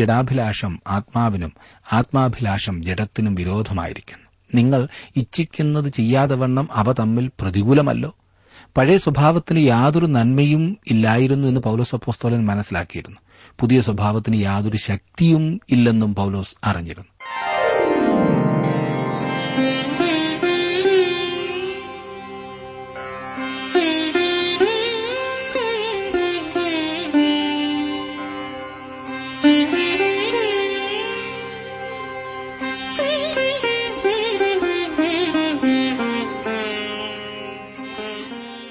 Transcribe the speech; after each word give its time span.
ജഡാഭിലാഷം 0.00 0.80
ആത്മാവിനും 0.86 1.52
ആത്മാഭിലാഷം 1.92 2.82
ജഡത്തിനും 2.82 3.34
വിരോധമായിരിക്കുന്നു. 3.34 4.26
നിങ്ങൾ 4.54 4.88
ഇച്ഛിക്കുന്നത് 5.16 5.88
ചെയ്യാതെ 5.88 6.34
വണ്ണം 6.34 6.68
അവ 6.72 6.92
തമ്മിൽ 6.92 7.30
പ്രതികൂലമല്ലോ. 7.40 8.16
പഴയ 8.76 8.98
സ്വഭാവത്തിന് 8.98 9.58
യാതൊരു 9.58 10.06
നന്മയും 10.06 10.78
ഇല്ലായിരുന്നു 10.90 11.48
എന്ന് 11.48 11.60
പൌലോസ് 11.60 11.94
അപ്പോസ്തോലൻ 11.94 12.46
മനസ്സിലാക്കിയിരുന്നു. 12.46 13.20
പുതിയ 13.60 13.80
സ്വഭാവത്തിന് 13.80 14.42
യാതൊരു 14.42 14.76
ശക്തിയും 14.76 15.60
ഇല്ലെന്നും 15.70 16.14
പൌലോസ് 16.14 16.54
അറിഞ്ഞിരുന്നു. 16.64 17.49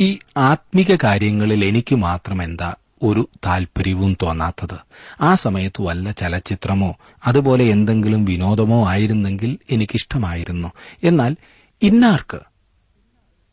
ഈ 0.00 0.18
ആത്മിക 0.36 0.96
കാര്യങ്ങളിൽ 1.04 1.64
എനിക്ക് 1.64 1.94
മാത്രം 1.94 2.42
എന്താ 2.42 2.74
ഒരു 3.02 3.28
താൽപര്യവും 3.46 4.16
തോന്നാത്തത്? 4.22 4.78
ആ 5.20 5.34
സമയത്ത് 5.34 5.82
വല്ല 5.82 6.10
ചലച്ചിത്രമോ 6.10 6.96
അതുപോലെ 7.26 7.64
എന്തെങ്കിലും 7.64 8.24
വിനോദമോ 8.24 8.88
ആയിരുന്നെങ്കിൽ 8.88 9.58
എനിക്കിഷ്ടമായിരുന്നു. 9.70 10.72
എന്നാൽ 11.04 11.36
ഇന്നാർക്ക്? 11.82 12.40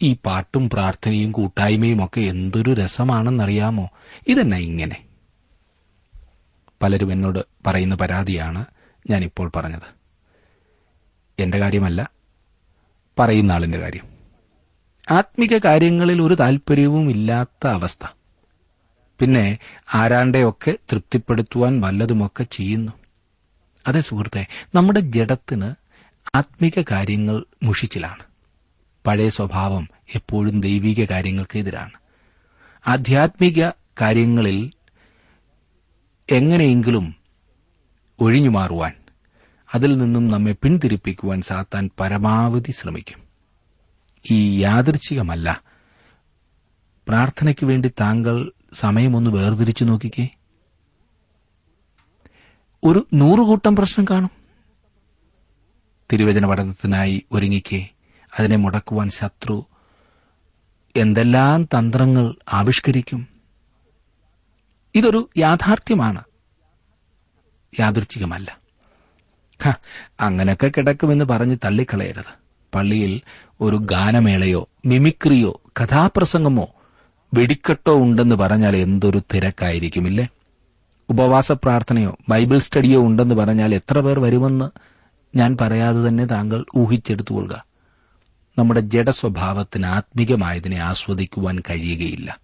ഈ 0.01 0.17
പാട്ടും 0.25 0.69
പ്രാർത്ഥനയും 0.69 1.31
കൂട്ടായ്മയും 1.31 2.05
ഒക്കെ 2.05 2.21
എന്തൊരു 2.21 2.73
രസമാണെന്നറിയാമോ? 2.73 3.89
ഇതെന്നാ 4.27 4.57
ഇങ്ങനെ? 4.57 5.03
പലരും 6.81 7.11
എന്നോട് 7.11 7.39
പറയുന്ന 7.67 7.95
പരാതിയാണ് 7.95 8.65
ഞാനിപ്പോൾ 9.09 9.51
പറഞ്ഞത്. 9.55 9.97
എന്റെ 11.39 11.59
കാര്യമല്ല 11.59 12.11
പറയുന്ന 13.19 13.51
ആളിന്റെ 13.51 13.77
കാര്യം. 13.77 14.16
ആത്മിക 15.11 15.57
കാര്യങ്ങളിൽ 15.65 16.21
ഒരു 16.21 16.33
താൽപര്യവും 16.33 17.09
ഇല്ലാത്ത 17.09 17.67
അവസ്ഥ. 17.67 18.07
പിന്നെ 19.19 19.57
ആരാണ്ടെയൊക്കെ 19.93 20.77
തൃപ്തിപ്പെടുത്തുവാൻ 20.91 21.81
വല്ലതുമൊക്കെ 21.81 22.43
ചെയ്യുന്നു. 22.43 22.91
അതേ 23.87 24.01
സുഹൃത്തെ 24.01 24.47
നമ്മുടെ 24.75 24.99
ജഡത്തിന് 24.99 25.75
ആത്മിക 26.35 26.83
കാര്യങ്ങൾ 26.91 27.45
മുഷിച്ചിലാണ്. 27.63 28.23
പഴയ 29.07 29.29
സ്വഭാവം 29.29 29.87
എപ്പോഴും 30.15 30.61
ദൈവിക 30.61 31.05
കാര്യങ്ങൾക്ക് 31.05 31.57
എതിരാണ് 31.57 31.91
ആധ്യാത്മിക 32.87 33.69
കാര്യങ്ങളിൽ 34.01 34.71
എങ്ങനെയെങ്കിലും 36.29 37.15
ഒഴിഞ്ഞു 38.19 38.49
മാറുവാൻ 38.49 38.93
അതിൽ 39.75 39.97
നിന്നും 39.97 40.27
നമ്മെ 40.27 40.51
പിന്തിരിപ്പിക്കുവാൻ 40.51 41.41
സാത്താൻ 41.41 41.89
പരമാവധി 41.99 42.71
ശ്രമിക്കും. 42.71 43.26
ഈ 44.31 44.59
യാദൃച്ഛികമല്ല. 44.59 45.61
പ്രാർത്ഥനയ്ക്ക് 47.07 47.65
വേണ്ടി 47.65 47.89
താങ്കൾ 47.89 48.51
സമയമൊന്ന് 48.73 49.29
വേർതിരിച്ചു 49.29 49.85
നോക്കിക്കേ. 49.85 50.29
ഒരു 52.83 53.07
നൂറുകൂട്ടം 53.13 53.75
പ്രശ്നം 53.75 54.05
കാണും. 54.09 54.29
തിരുവചന 56.13 56.45
പഠനത്തിനായി 56.45 57.25
ഒരുങ്ങിക്കേ. 57.31 57.89
അതിനെ 58.39 58.55
മുടക്കുവാൻ 58.55 59.09
ശത്രു 59.09 59.65
എന്തെല്ലാം 60.95 61.63
തന്ത്രങ്ങൾ 61.63 62.35
ആവിഷ്കരിക്കും. 62.53 63.27
ഇതൊരു 64.95 65.29
യാഥാർത്ഥ്യമാണ്. 65.37 66.23
യാദൃച്ഛികമല്ല. 67.79 68.57
അങ്ങനെയൊക്കെ 70.19 70.71
കിടക്കുമെന്ന് 70.77 71.25
പറഞ്ഞ് 71.25 71.57
തള്ളിക്കളയരുത്. 71.65 72.46
പള്ളിയിൽ 72.75 73.21
ഒരു 73.61 73.75
ഗാനമേളയോ 73.75 74.69
മിമിക്രിയോ 74.85 75.61
കഥാപ്രസംഗമോ 75.81 76.69
വെടിക്കെട്ടോ 77.33 77.95
ഉണ്ടെന്ന് 77.95 78.35
പറഞ്ഞാൽ 78.35 78.75
എന്തൊരു 78.75 79.21
തിരക്കായിരിക്കുമില്ലേ? 79.33 80.27
ഉപവാസ 81.09 81.51
പ്രാർത്ഥനയോ 81.51 82.17
ബൈബിൾ 82.29 82.57
സ്റ്റഡിയോ 82.57 83.01
ഉണ്ടെന്ന് 83.01 83.35
പറഞ്ഞാൽ 83.35 83.75
എത്ര 83.75 83.99
പേർ 83.99 84.19
വരുമെന്ന് 84.19 84.69
ഞാൻ 85.37 85.57
പറയാതെ 85.61 86.07
തന്നെ 86.07 86.25
താങ്കൾ 86.25 86.65
ഊഹിച്ചെടുത്തുകൊള്ളുക 86.75 87.65
നമ്മുടെ 88.59 88.79
ജഡസ്വഭാവത്തിന് 88.79 89.85
ആത്മീകമായതിനെ 89.85 90.77
ആസ്വദിക്കുവാൻ 90.77 91.59
കഴിയുകയില്ല. 91.59 92.39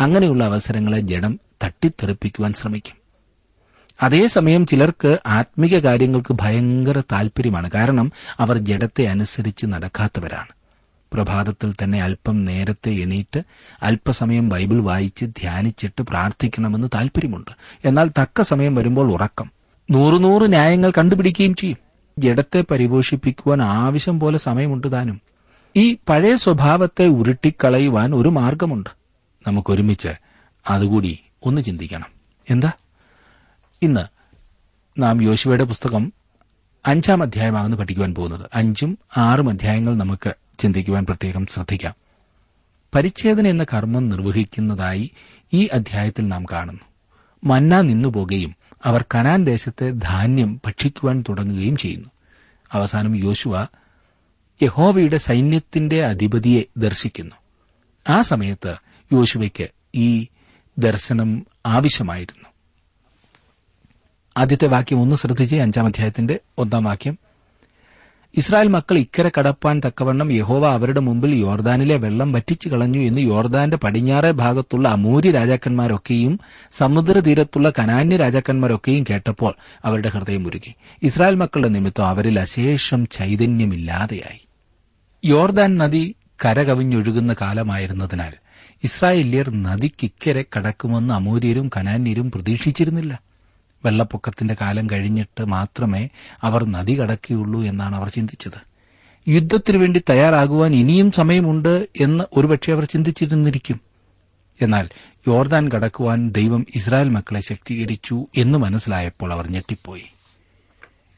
അങ്ങനെയുള്ള 0.00 0.44
അവസരങ്ങളെ 0.44 1.00
ജഡം 1.00 1.40
തട്ടിത്തെറിപ്പിക്കുവാൻ 1.64 2.52
ശ്രമിക്കും. 2.52 3.03
അതേസമയം 4.02 4.66
ചിലർക്ക് 4.66 5.18
ആത്മീക 5.26 5.78
കാര്യങ്ങൾക്ക് 5.78 6.34
ഭയങ്കര 6.34 7.00
താൽപര്യമാണ്. 7.00 7.70
കാരണം 7.74 8.12
അവർ 8.40 8.58
ജഡത്തെ 8.58 9.04
അനുസരിച്ച് 9.04 9.66
നടക്കാത്തവരാണ്. 9.66 10.48
പ്രഭാതത്തിൽ 11.12 11.74
തന്നെ 11.82 12.02
അല്പം 12.02 12.44
നേരത്തെ 12.44 12.90
എണീറ്റ് 12.90 13.40
അല്പസമയം 13.82 14.48
ബൈബിൾ 14.48 14.82
വായിച്ച് 14.82 15.24
ധ്യാനിച്ചിട്ട് 15.24 16.02
പ്രാർത്ഥിക്കണമെന്ന് 16.02 16.88
താൽപര്യമുണ്ട്. 16.94 17.50
എന്നാൽ 17.84 18.10
തക്ക 18.22 18.42
സമയം 18.42 18.74
വരുമ്പോൾ 18.74 19.12
ഉറക്കം. 19.12 19.50
നൂറ് 19.90 20.24
നൂറ് 20.24 20.50
ന്യായങ്ങൾ 20.50 20.92
കണ്ടുപിടിക്കുകയും 20.98 21.54
ചെയ്യും. 21.54 21.76
ജഡത്തെ 22.18 22.64
പരിപോഷിപ്പിക്കുവാൻ 22.70 23.62
ആവശ്യം 23.62 24.20
പോലെ 24.20 24.38
സമയമുണ്ട് 24.38 24.92
താനും. 24.92 25.20
ഈ 25.76 25.96
പഴയ 26.08 26.36
സ്വഭാവത്തെ 26.36 27.06
ഉരുട്ടിക്കളയുവാൻ 27.06 28.14
ഒരു 28.14 28.28
മാർഗമുണ്ട്. 28.28 28.90
നമുക്കൊരുമിച്ച് 29.48 30.08
അതുകൂടി 30.70 31.18
ഒന്ന് 31.44 31.62
ചിന്തിക്കണം. 31.62 32.06
എന്താ? 32.50 32.72
ഇന്ന് 33.84 34.00
നാം 35.02 35.22
യോശുവയുടെ 35.22 35.64
പുസ്തകം 35.64 36.12
അഞ്ചാം 36.86 37.22
അധ്യായമാണെന്ന് 37.22 37.76
പഠിക്കുവാൻ 37.76 38.14
പോകുന്നത്. 38.14 38.50
അഞ്ചും 38.54 38.98
ആറും 39.16 39.50
അധ്യായങ്ങൾ 39.50 39.96
നമുക്ക് 39.96 40.34
ചിന്തിക്കുവാൻ 40.58 41.06
പ്രത്യേകം 41.06 41.46
ശ്രദ്ധിക്കാം. 41.46 41.94
പരിച്ഛേദന 42.94 43.46
എന്ന 43.46 43.64
കർമ്മം 43.64 44.08
നിർവഹിക്കുന്നതായി 44.08 45.10
ഈ 45.52 45.66
അധ്യായത്തിൽ 45.66 46.28
നാം 46.28 46.44
കാണുന്നു. 46.44 46.80
മന്ന 47.44 47.80
നിന്നുപോകുകയും 47.80 48.54
അവർ 48.84 49.04
കനാൻ 49.14 49.44
ദേശത്തെ 49.44 49.90
ധാന്യം 49.90 50.60
ഭക്ഷിക്കുവാൻ 50.66 51.24
തുടങ്ങുകയും 51.28 51.76
ചെയ്യുന്നു. 51.76 52.08
അവസാനം 52.72 53.16
യോശുവ 53.16 53.66
യഹോവയുടെ 54.62 55.16
സൈന്യത്തിന്റെ 55.16 56.06
അധിപതിയെ 56.06 56.62
ദർശിക്കുന്നു. 56.76 57.36
ആ 58.08 58.20
സമയത്ത് 58.20 58.74
യോശുവയ്ക്ക് 59.12 59.68
ഈ 59.94 60.26
ദർശനം 60.78 61.46
ആവശ്യമായിരുന്നു. 61.66 62.43
ആദ്യത്തെ 64.36 64.66
വാക്യം 64.68 65.00
ഒന്ന് 65.00 65.16
ശ്രദ്ധിച്ച് 65.16 65.56
അഞ്ചാം 65.56 65.86
അധ്യായത്തിന്റെ 65.86 66.40
ഒന്നാം 66.58 66.84
വാക്യം. 66.84 67.18
ഇസ്രായേൽ 68.36 68.68
മക്കൾ 68.68 68.98
ഇക്കരെ 68.98 69.30
കടപ്പാൻ 69.38 69.80
തക്കവണ്ണം 69.86 70.32
യഹോവ 70.32 70.66
അവരുടെ 70.72 71.00
മുമ്പിൽ 71.00 71.34
യോർദാനിലെ 71.34 71.96
വെള്ളം 71.96 72.32
വറ്റിച്ചു 72.32 72.68
കളഞ്ഞു 72.68 72.98
എന്ന് 72.98 73.20
യോർദാന്റെ 73.20 73.76
പടിഞ്ഞാറെ 73.76 74.30
ഭാഗത്തുള്ള 74.30 74.88
അമൂരി 74.88 75.30
രാജാക്കന്മാരൊക്കെയും 75.30 76.40
സമുദ്രതീരത്തുള്ള 76.72 77.72
കനാന്യ 77.78 78.16
രാജാക്കന്മാരൊക്കെയും 78.16 79.04
കേട്ടപ്പോൾ 79.10 79.54
അവരുടെ 79.84 80.08
ഹൃദയം 80.08 80.46
ഉരുകി. 80.46 80.74
ഇസ്രായേൽ 81.02 81.34
മക്കളുടെ 81.34 81.68
നിമിത്തം 81.68 82.06
അവരിൽ 82.06 82.40
അശേഷം 82.40 83.06
ചൈതന്യമില്ലാതെയായി. 83.06 84.46
യോർദാൻ 85.24 85.76
നദി 85.76 86.14
കരകവിഞ്ഞൊഴുകുന്ന 86.44 87.36
കാലമായിരുന്നതിനാൽ 87.40 88.32
ഇസ്രായേല്യർ 88.84 89.62
നദിക്കിക്കരെ 89.62 90.44
കടക്കുമെന്ന് 90.56 91.14
അമൂര്യരും 91.14 91.70
കനാന്യരും 91.76 92.30
പ്രതീക്ഷിച്ചിരുന്നില്ല. 92.30 93.33
വെള്ളപ്പൊക്കത്തിന്റെ 93.84 94.56
കാലം 94.60 94.90
കഴിഞ്ഞിട്ട് 94.92 95.44
മാത്രമേ 95.44 96.08
അവർ 96.42 96.64
നദി 96.64 97.00
കടക്കുകയുള്ളൂ 97.00 97.62
എന്നാണ് 97.62 97.96
അവർ 97.96 98.08
ചിന്തിച്ചത്. 98.08 98.74
യുദ്ധത്തിനു 99.28 99.78
വേണ്ടി 99.78 100.02
തയ്യാറാകുവാൻ 100.10 100.74
ഇനിയും 100.74 101.12
സമയമുണ്ട് 101.12 101.88
എന്ന് 102.00 102.24
ഒരുപക്ഷെ 102.36 102.72
അവർ 102.72 102.84
ചിന്തിച്ചിരുന്നിരിക്കും. 102.84 103.80
എന്നാൽ 104.62 104.88
യോർദാൻ 105.28 105.68
കടക്കുവാൻ 105.68 106.30
ദൈവം 106.30 106.66
ഇസ്രായേൽ 106.74 107.08
മക്കളെ 107.08 107.40
ശക്തീകരിച്ചു 107.40 108.26
എന്ന് 108.36 108.58
മനസ്സിലായപ്പോൾ 108.58 109.32
അവർ 109.32 109.48
ഞെട്ടിപ്പോയി. 109.48 110.04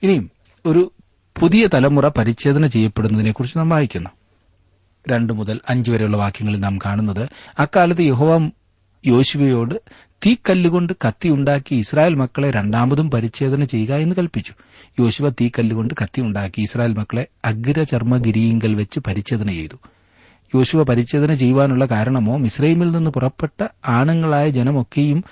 ഇനിയും 0.03 0.31
ഒരു 0.67 0.93
പുതിയ 1.41 1.67
തലമുറ 1.67 2.09
പരിച്ഛേദന 2.09 2.67
ചെയ്യപ്പെടുന്നതിനെക്കുറിച്ച് 2.67 3.59
നാം 3.59 3.69
വായിക്കുന്നു. 3.69 4.11
രണ്ടു 5.11 5.33
മുതൽ 5.33 5.61
അഞ്ച് 5.69 5.91
വരെയുള്ള 5.91 6.17
വാക്യങ്ങളിൽ 6.17 6.61
നാം 6.61 6.79
കാണുന്നത് 6.79 7.29
അക്കാലത്ത് 7.59 8.03
യഹോവ 8.03 8.51
യോശുവയോട് 9.07 9.75
തീക്കല്ലുകൊണ്ട് 10.23 10.93
കത്തിയുണ്ടാക്കി 11.05 11.75
ഇസ്രായേൽ 11.75 12.15
മക്കളെ 12.15 12.51
രണ്ടാമതും 12.51 13.11
പരിച്ഛേദന 13.11 13.65
ചെയ്യുക 13.65 13.95
എന്ന് 13.95 14.17
കൽപ്പിച്ചു. 14.17 14.53
യോശുവ 15.01 15.29
തീക്കല്ലുകൊണ്ട് 15.29 15.95
കത്തിയുണ്ടാക്കി 16.03 16.61
ഇസ്രായേൽ 16.61 16.95
മക്കളെ 16.95 17.27
അഗ്രചർമ്മഗിരിയിങ്കൽ 17.45 18.75
വെച്ച് 18.75 19.01
പരിച്ഛേദന 19.01 19.51
ചെയ്തു. 19.51 19.77
യോശുവ 20.55 20.83
പരിച്ഛേദന 20.83 21.35
ചെയ്യുവാനുള്ള 21.35 21.87
കാരണമോ 21.87 22.37
മിസ്രൈമിൽ 22.37 22.91
നിന്ന് 22.91 23.11
പുറപ്പെട്ട 23.11 23.69
ആണുങ്ങളായ 23.89 24.49
ജനമൊക്കെയും 24.51 25.25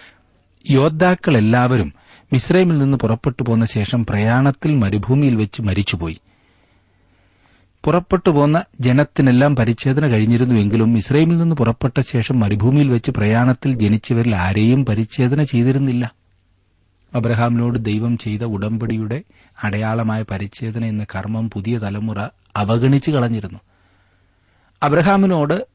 യോദ്ധാക്കളെല്ലാവരും 0.71 1.93
മിസ്രൈമിൽ 2.33 2.79
നിന്ന് 2.79 2.97
പുറപ്പെട്ടു 2.97 3.43
പോന്ന 3.43 3.65
ശേഷം 3.65 4.07
പ്രയാണത്തിൽ 4.07 4.77
മരുഭൂമിയിൽ 4.77 5.35
വെച്ച് 5.37 5.63
മരിച്ചുപോയി. 5.63 6.17
പുറപ്പെട്ടു 7.85 8.31
പോന്ന 8.31 8.65
ജനത്തിനെല്ലാം 8.81 9.57
പരിച്ഛേദന 9.57 10.07
കഴിഞ്ഞിരുന്നുവെങ്കിലും 10.07 10.99
ഇസ്രയേലിൽ 10.99 11.39
നിന്ന് 11.39 11.57
പുറപ്പെട്ട 11.57 12.01
ശേഷം 12.01 12.41
മരുഭൂമിയിൽ 12.41 12.89
വെച്ച് 12.89 13.11
പ്രയാണത്തിൽ 13.11 13.75
ജനിച്ചവരിൽ 13.79 14.37
ആരെയും 14.37 14.85
പരിച്ഛേദന 14.85 15.43
ചെയ്തിരുന്നില്ല. 15.43 16.15
അബ്രഹാമിനോട് 17.15 17.85
ദൈവം 17.85 18.19
ചെയ്ത 18.19 18.43
ഉടമ്പടിയുടെ 18.43 19.23
അടയാളമായ 19.65 20.23
പരിച്ഛേദന 20.23 20.85
എന്ന 20.85 21.05
കർമ്മം 21.05 21.51
പുതിയ 21.51 21.79
തലമുറ 21.79 22.21
അവഗണിച്ചു 22.57 23.11
കളഞ്ഞിരുന്നു. 23.11 23.59
അബ്രഹാമിനോട് 24.83 25.67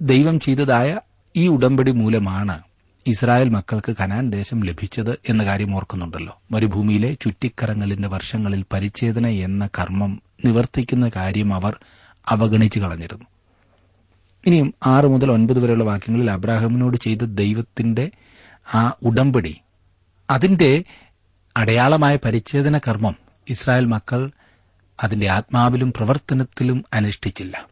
ദൈവം 0.00 0.40
ചെയ്തതായ 0.40 1.00
ഈ 1.36 1.48
ഉടമ്പടി 1.48 1.90
മൂലമാണ് 1.90 2.62
ഇസ്രായേൽ 3.06 3.48
മക്കൾക്ക് 3.48 3.96
കനാൻ 4.00 4.30
ദേശം 4.30 4.60
ലഭിച്ചത് 4.60 5.18
എന്ന 5.28 5.44
കാര്യം 5.44 5.76
ഓർക്കുന്നുണ്ടല്ലോ. 5.76 6.40
മരുഭൂമിയിലെ 6.50 7.16
ചുറ്റിക്കറങ്ങലിന്റെ 7.20 8.08
വർഷങ്ങളിൽ 8.08 8.64
പരിച്ഛേദന 8.72 9.26
എന്ന 9.26 9.66
കർമ്മം 9.66 10.20
നിവർത്തിക്കുന്ന 10.44 11.10
കാര്യം 11.16 11.54
അവർ 11.54 11.78
അവഗണിച്ചു 12.28 12.80
കളഞ്ഞിരുന്നു. 12.80 13.24
ഇനിയും 14.46 14.74
ആറ് 14.86 15.06
മുതൽ 15.06 15.32
ഒൻപത് 15.32 15.58
വരെയുള്ള 15.58 15.84
വാക്യങ്ങളിൽ 15.84 16.30
അബ്രാഹമിനോട് 16.30 16.96
ചെയ്ത 16.96 17.18
ദൈവത്തിന്റെ 17.18 18.10
ആ 18.74 18.92
ഉടമ്പടി 19.02 19.56
അതിന്റെ 20.30 20.84
അടയാളമായ 21.56 22.18
പരിച്ഛേദന 22.24 22.78
കർമ്മം 22.78 23.16
ഇസ്രായേൽ 23.48 23.84
മക്കൾ 23.84 24.30
അതിന്റെ 25.02 25.28
ആത്മാവിലും 25.30 25.92
പ്രവർത്തനത്തിലും 25.92 26.84
അനുഷ്ഠിച്ചില്ല. 26.94 27.68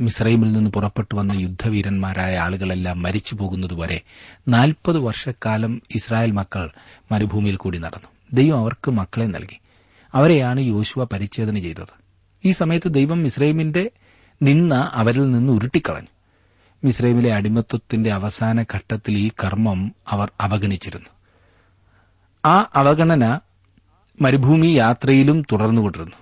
മിസ്രൈമിൽ 0.00 0.52
നിന്ന് 0.52 0.70
പുറപ്പെട്ടു 0.70 1.14
വന്ന 1.14 1.32
യുദ്ധവീരന്മാരായ 1.32 2.38
ആളുകളെല്ലാം 2.38 3.02
മരിച്ചു 3.02 3.34
പോകുന്നതുവരെ 3.34 4.00
നാൽപ്പത് 4.48 4.98
വർഷക്കാലം 4.98 5.82
ഇസ്രായേൽ 5.94 6.30
മക്കൾ 6.30 6.70
മരുഭൂമിയിൽ 7.12 7.56
കൂടി 7.56 7.78
നടന്നു. 7.78 8.08
ദൈവം 8.32 8.58
അവർക്ക് 8.58 8.90
മക്കളെ 8.90 9.24
നൽകി. 9.24 9.60
അവരെയാണ് 10.16 10.60
യോശുവ 10.60 11.04
പരിച്ഛേദന 11.04 11.58
ചെയ്തത്. 11.58 11.92
ഈ 12.44 12.50
സമയത്ത് 12.52 12.88
ദൈവം 12.88 13.22
മിസ്രൈമിന്റെ 13.22 13.90
നിന്ന 14.42 14.90
അവരിൽ 14.92 15.30
നിന്ന് 15.30 15.52
ഉരുട്ടിക്കളഞ്ഞു. 15.52 16.08
മിസ്രൈമിലെ 16.84 17.34
അടിമത്വത്തിന്റെ 17.34 18.12
അവസാന 18.12 18.62
ഘട്ടത്തിൽ 18.62 19.18
ഈ 19.18 19.30
കർമ്മം 19.44 19.94
അവർ 20.08 20.30
അവഗണിച്ചിരുന്നു. 20.40 21.08
ആ 22.46 22.70
അവഗണന 22.74 23.40
മരുഭൂമി 24.20 24.66
യാത്രയിലും 24.66 25.42
തുടർന്നുകൊണ്ടിരുന്നു 25.42 26.16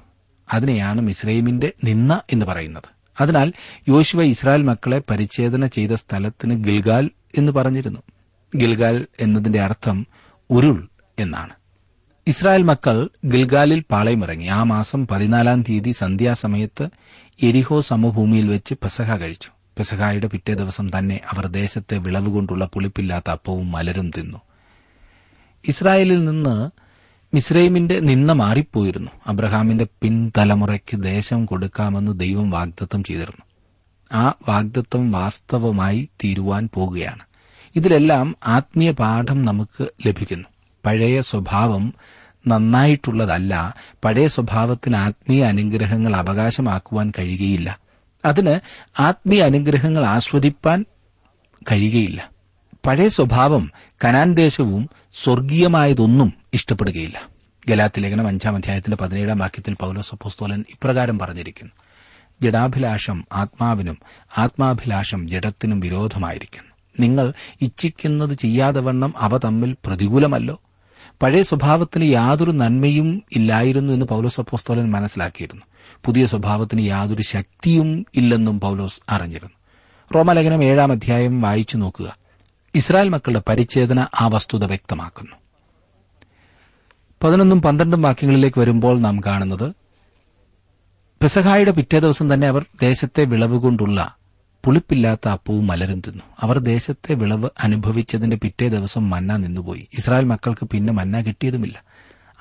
അതിനെയാണ് 0.53 1.01
മിസ്രൈമിന്റെ 1.01 1.73
നിന്ന 1.85 2.21
എന്ന് 2.33 2.47
പറയുന്നത്. 2.47 2.95
അതിനാൽ 3.21 3.53
യോശുവ 3.89 4.23
ഇസ്രായേൽ 4.23 4.63
മക്കളെ 4.63 5.03
പരിച്ഛേദന 5.11 5.67
ചെയ്ത 5.67 5.91
സ്ഥലത്തിന് 5.91 6.65
ഗിൽഗാൽ 6.65 7.11
എന്ന് 7.39 7.53
പറഞ്ഞിരുന്നു. 7.53 8.01
ഗിൽഗാൽ 8.57 9.07
എന്നതിന്റെ 9.21 9.61
അർത്ഥം 9.61 10.07
ഉരുൾ 10.51 10.89
എന്നാണ്. 11.19 11.55
ഇസ്രായേൽ 12.27 12.63
മക്കൾ 12.63 13.09
ഗിൽഗാലിൽ 13.27 13.85
പാളയമിറങ്ങി. 13.91 14.47
ആ 14.47 14.63
മാസം 14.63 15.07
പതിനാലാം 15.07 15.63
തീയതി 15.63 15.91
സന്ധ്യാസമയത്ത് 15.91 16.89
എരിഹോ 17.43 17.81
സമഭൂമിയിൽ 17.81 18.49
വെച്ച് 18.49 18.75
പെസഹ 18.75 19.17
കഴിച്ചു. 19.17 19.49
പെസഹായുടെ 19.79 20.27
പിറ്റേ 20.27 20.55
ദിവസം 20.55 20.91
തന്നെ 20.99 21.21
അവർ 21.31 21.47
ദേശത്തെ 21.47 21.99
വിളവുകൊണ്ടുള്ള 21.99 22.65
പുളിപ്പില്ലാത്ത 22.65 23.31
അപ്പവും 23.31 23.73
മലരും 23.73 24.11
തിന്നു. 24.19 24.39
ഇസ്രായേലിൽ 25.69 26.25
നിന്ന് 26.25 26.71
മിസ്രൈമിന്റെ 27.35 28.01
നിന്ന 28.01 28.33
മാറിപ്പോയിരുന്നു. 28.33 29.11
അബ്രഹാമിന്റെ 29.27 29.87
പിൻതലമുറയ്ക്ക് 30.03 31.03
ദേശം 31.03 31.45
കൊടുക്കാമെന്ന് 31.45 32.21
ദൈവം 32.21 32.51
വാഗ്ദത്തം 32.51 33.05
ചെയ്തിരുന്നു. 33.05 33.45
ആ 34.13 34.35
വാഗ്ദത്തം 34.49 35.13
വാസ്തവമായി 35.13 36.09
തീരുവാൻ 36.25 36.69
പോകുകയാണ്. 36.75 37.23
ഇതിലെല്ലാം 37.77 38.37
ആത്മീയ 38.47 38.91
പാഠം 38.91 39.45
നമുക്ക് 39.45 39.87
ലഭിക്കുന്നു. 40.07 40.49
പഴയ 40.87 41.21
സ്വഭാവം 41.21 41.95
നന്നായിട്ടുള്ളതല്ല 42.47 43.75
പഴയ 44.05 44.29
സ്വഭാവത്തിന് 44.29 44.97
ആത്മീയ 44.97 45.43
അനുഗ്രഹങ്ങൾ 45.43 46.17
അവകാശമാക്കുവാൻ 46.17 47.13
കഴിയുകയില്ല. 47.19 47.79
അതിന് 48.25 48.61
ആത്മീയ 49.01 49.43
അനുഗ്രഹങ്ങൾ 49.43 50.05
ആസ്വദിപ്പാൻ 50.05 50.85
കഴിയുകയില്ല. 51.73 52.31
പഴയ 52.87 53.09
സ്വഭാവം 53.09 53.71
കനാൻ 54.05 54.35
ദേശവും 54.35 54.91
സ്വർഗീയമായതൊന്നും 55.25 56.33
ഇഷ്ടപ്പെടുകയില്ല. 56.55 57.23
ഗലാത്തി 57.69 58.01
ലേഖനം 58.01 58.29
അഞ്ചാം 58.29 58.57
അധ്യായത്തിന്റെ 58.57 58.97
പതിനേഴാം 58.97 59.39
വാക്യത്തിൽ 59.39 59.75
പൌലോസപ്പോസ്തോലൻ 59.75 60.65
ഇപ്രകാരം 60.71 61.19
പറഞ്ഞിരിക്കുന്നു. 61.19 61.73
ജഡാഭിലാഷം 62.43 63.25
ആത്മാവിനും 63.33 63.99
ആത്മാഭിലാഷം 64.39 65.29
ജഡത്തിനും 65.29 65.81
വിരോധമായിരിക്കുന്നു. 65.81 66.71
നിങ്ങൾ 67.01 67.33
ഇച്ഛിക്കുന്നത് 67.63 68.35
ചെയ്യാതെ 68.35 68.81
വണ്ണം 68.81 69.15
അവ 69.19 69.37
തമ്മിൽ 69.37 69.77
പ്രതികൂലമല്ലോ? 69.87 70.61
പഴയ 71.23 71.43
സ്വഭാവത്തിന് 71.43 72.05
യാതൊരു 72.05 72.51
നന്മയും 72.51 73.23
ഇല്ലായിരുന്നു 73.33 73.93
എന്ന് 73.93 74.07
പൌലോസ് 74.07 74.41
അപ്പോസ്തോലൻ 74.41 74.91
മനസ്സിലാക്കിയിരുന്നു. 74.91 75.63
പുതിയ 76.05 76.27
സ്വഭാവത്തിന് 76.27 76.81
യാതൊരു 76.81 77.23
ശക്തിയും 77.23 78.07
ഇല്ലെന്നും 78.15 78.61
പൌലോസ് 78.61 79.01
അറിഞ്ഞിരുന്നു. 79.09 79.51
റോമലേഖനം 80.15 80.65
ഏഴാം 80.65 80.93
അധ്യായം 80.93 81.41
വായിച്ചു 81.41 81.77
നോക്കുക. 81.77 82.17
ഇസ്രായേൽ 82.75 83.09
മക്കളുടെ 83.09 83.43
പരിച്ഛേദന 83.49 84.07
ആ 84.21 84.27
വസ്തുത 84.27 84.65
വ്യക്തമാക്കുന്നു. 84.65 85.37
പതിനൊന്നും 87.25 87.63
പന്ത്രണ്ടും 87.63 88.03
വാക്യങ്ങളിലേക്ക് 88.03 88.61
വരുമ്പോൾ 88.61 88.99
നാം 88.99 89.21
കാണുന്നത് 89.27 89.75
പെസഹായുടെ 91.23 91.71
പിറ്റേ 91.71 91.99
ദിവസം 91.99 92.35
തന്നെ 92.35 92.47
അവർ 92.47 92.65
ദേശത്തെ 92.83 93.25
വിളവ് 93.25 93.57
കൊണ്ടുള്ള 93.57 94.17
പുളിപ്പില്ലാത്ത 94.65 95.29
അപ്പവും 95.29 95.67
മലരും 95.67 96.01
തിന്നു. 96.01 96.25
അവർ 96.41 96.59
ദേശത്തെ 96.59 97.15
വിളവ് 97.15 97.49
അനുഭവിച്ചതിന്റെ 97.61 98.37
പിറ്റേ 98.37 98.69
ദിവസം 98.69 99.11
മന്ന 99.11 99.37
നിന്നുപോയി. 99.37 99.89
ഇസ്രായേൽ 99.99 100.25
മക്കൾക്ക് 100.25 100.67
പിന്നെ 100.67 100.93
മന്ന 100.93 101.21
കിട്ടിയതുമില്ല. 101.21 101.85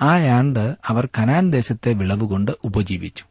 ആയാണ്ട് 0.01 0.75
അവർ 0.87 1.09
കനാൻ 1.19 1.51
ദേശത്തെ 1.51 1.93
വിളവ് 1.93 2.21
കൊണ്ട് 2.21 2.51
ഉപജീവിച്ചു. 2.63 3.23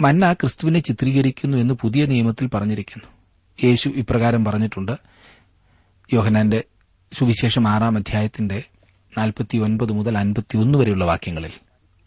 മന്ന 0.00 0.32
ക്രിസ്തുവിനെ 0.32 0.78
ചിത്രീകരിക്കുന്നു 0.78 1.56
എന്ന് 1.56 1.74
പുതിയ 1.74 2.06
നിയമത്തിൽ 2.06 2.46
പറഞ്ഞിരിക്കുന്നു. 2.46 3.08
യേശു 3.64 3.88
ഇപ്രകാരം 3.88 4.44
പറഞ്ഞിട്ടുണ്ട്. 4.44 4.92
യോഹനാന്റെ 6.12 6.64
സുവിശേഷം 7.12 7.68
ആറാം 7.68 7.96
അധ്യായത്തിന്റെ 7.96 8.62
മുതൽ 9.92 10.18
അൻപത്തിയൊന്ന് 10.18 10.78
വരെയുള്ള 10.78 11.04
വാക്യങ്ങളിൽ 11.04 11.50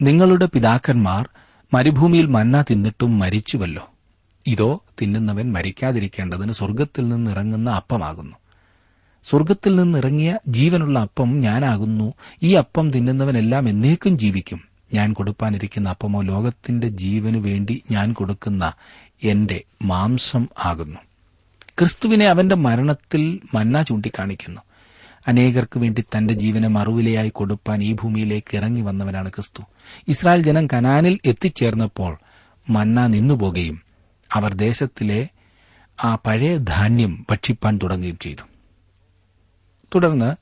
നിങ്ങളുടെ 0.02 0.46
പിതാക്കന്മാർ 0.46 1.28
മരുഭൂമിയിൽ 1.74 2.26
മന്ന 2.26 2.64
തിന്നിട്ടും 2.70 3.18
മരിച്ചുവല്ലോ. 3.18 3.90
ഇതോ 4.48 4.84
തിന്നുന്നവൻ 5.02 5.52
മരിക്കാതിരിക്കേണ്ടതിന് 5.52 6.52
സ്വർഗത്തിൽ 6.52 7.08
നിന്നിറങ്ങുന്ന 7.08 7.70
അപ്പമാകുന്നു. 7.70 8.36
സ്വർഗത്തിൽ 9.30 9.76
നിന്നിറങ്ങിയ 9.76 10.38
ജീവനുള്ള 10.48 10.98
അപ്പം 10.98 11.40
ഞാനാകുന്നു. 11.40 12.12
ഈ 12.42 12.54
അപ്പം 12.54 12.90
തിന്നുന്നവനെല്ലാം 12.90 13.68
എന്നേക്കും 13.68 14.18
ജീവിക്കും. 14.18 14.60
ഞാൻ 14.94 15.12
കൊടുപ്പാനിരിക്കുന്ന 15.12 15.88
അപ്പമോ 15.88 16.22
ലോകത്തിന്റെ 16.22 16.88
ജീവനു 16.88 17.38
വേണ്ടി 17.38 17.82
ഞാൻ 17.90 18.12
കൊടുക്കുന്ന 18.12 18.72
എന്റെ 19.22 19.64
മാംസം 19.82 20.48
ആകുന്നു. 20.64 20.98
ക്രിസ്തുവിനെ 21.78 22.26
അവന്റെ 22.26 22.54
മരണത്തിൽ 22.54 23.40
മന്ന 23.54 23.82
ചൂണ്ടിക്കാണിക്കുന്നു. 23.82 24.60
അനേകർക്ക് 25.28 25.78
വേണ്ടി 25.78 26.04
തന്റെ 26.16 26.34
ജീവനെ 26.34 26.68
മറുവിലയായി 26.68 27.28
കൊടുപ്പാൻ 27.28 27.82
ഈ 27.82 27.92
ഭൂമിയിലേക്ക് 27.92 28.56
ഇറങ്ങി 28.56 28.80
വന്നവനാണ് 28.80 29.28
ക്രിസ്തു. 29.28 29.62
ഇസ്രായേൽ 30.08 30.42
ജനം 30.42 30.66
കനാനിൽ 30.66 31.18
എത്തിച്ചേർന്നപ്പോൾ 31.24 32.18
മന്ന 32.70 33.06
നിന്നുപോകുകയും 33.06 33.87
അവർ 34.34 34.54
ദേശത്തിലെ 34.54 35.28
ആ 36.04 36.14
പഴയ 36.14 36.56
ധാന്യം 36.56 37.26
ഭക്ഷിപ്പാൻ 37.30 37.78
തുടങ്ങുകയും 37.82 38.18
ചെയ്തു. 38.18 38.42
തുടർന്ന് 39.94 40.34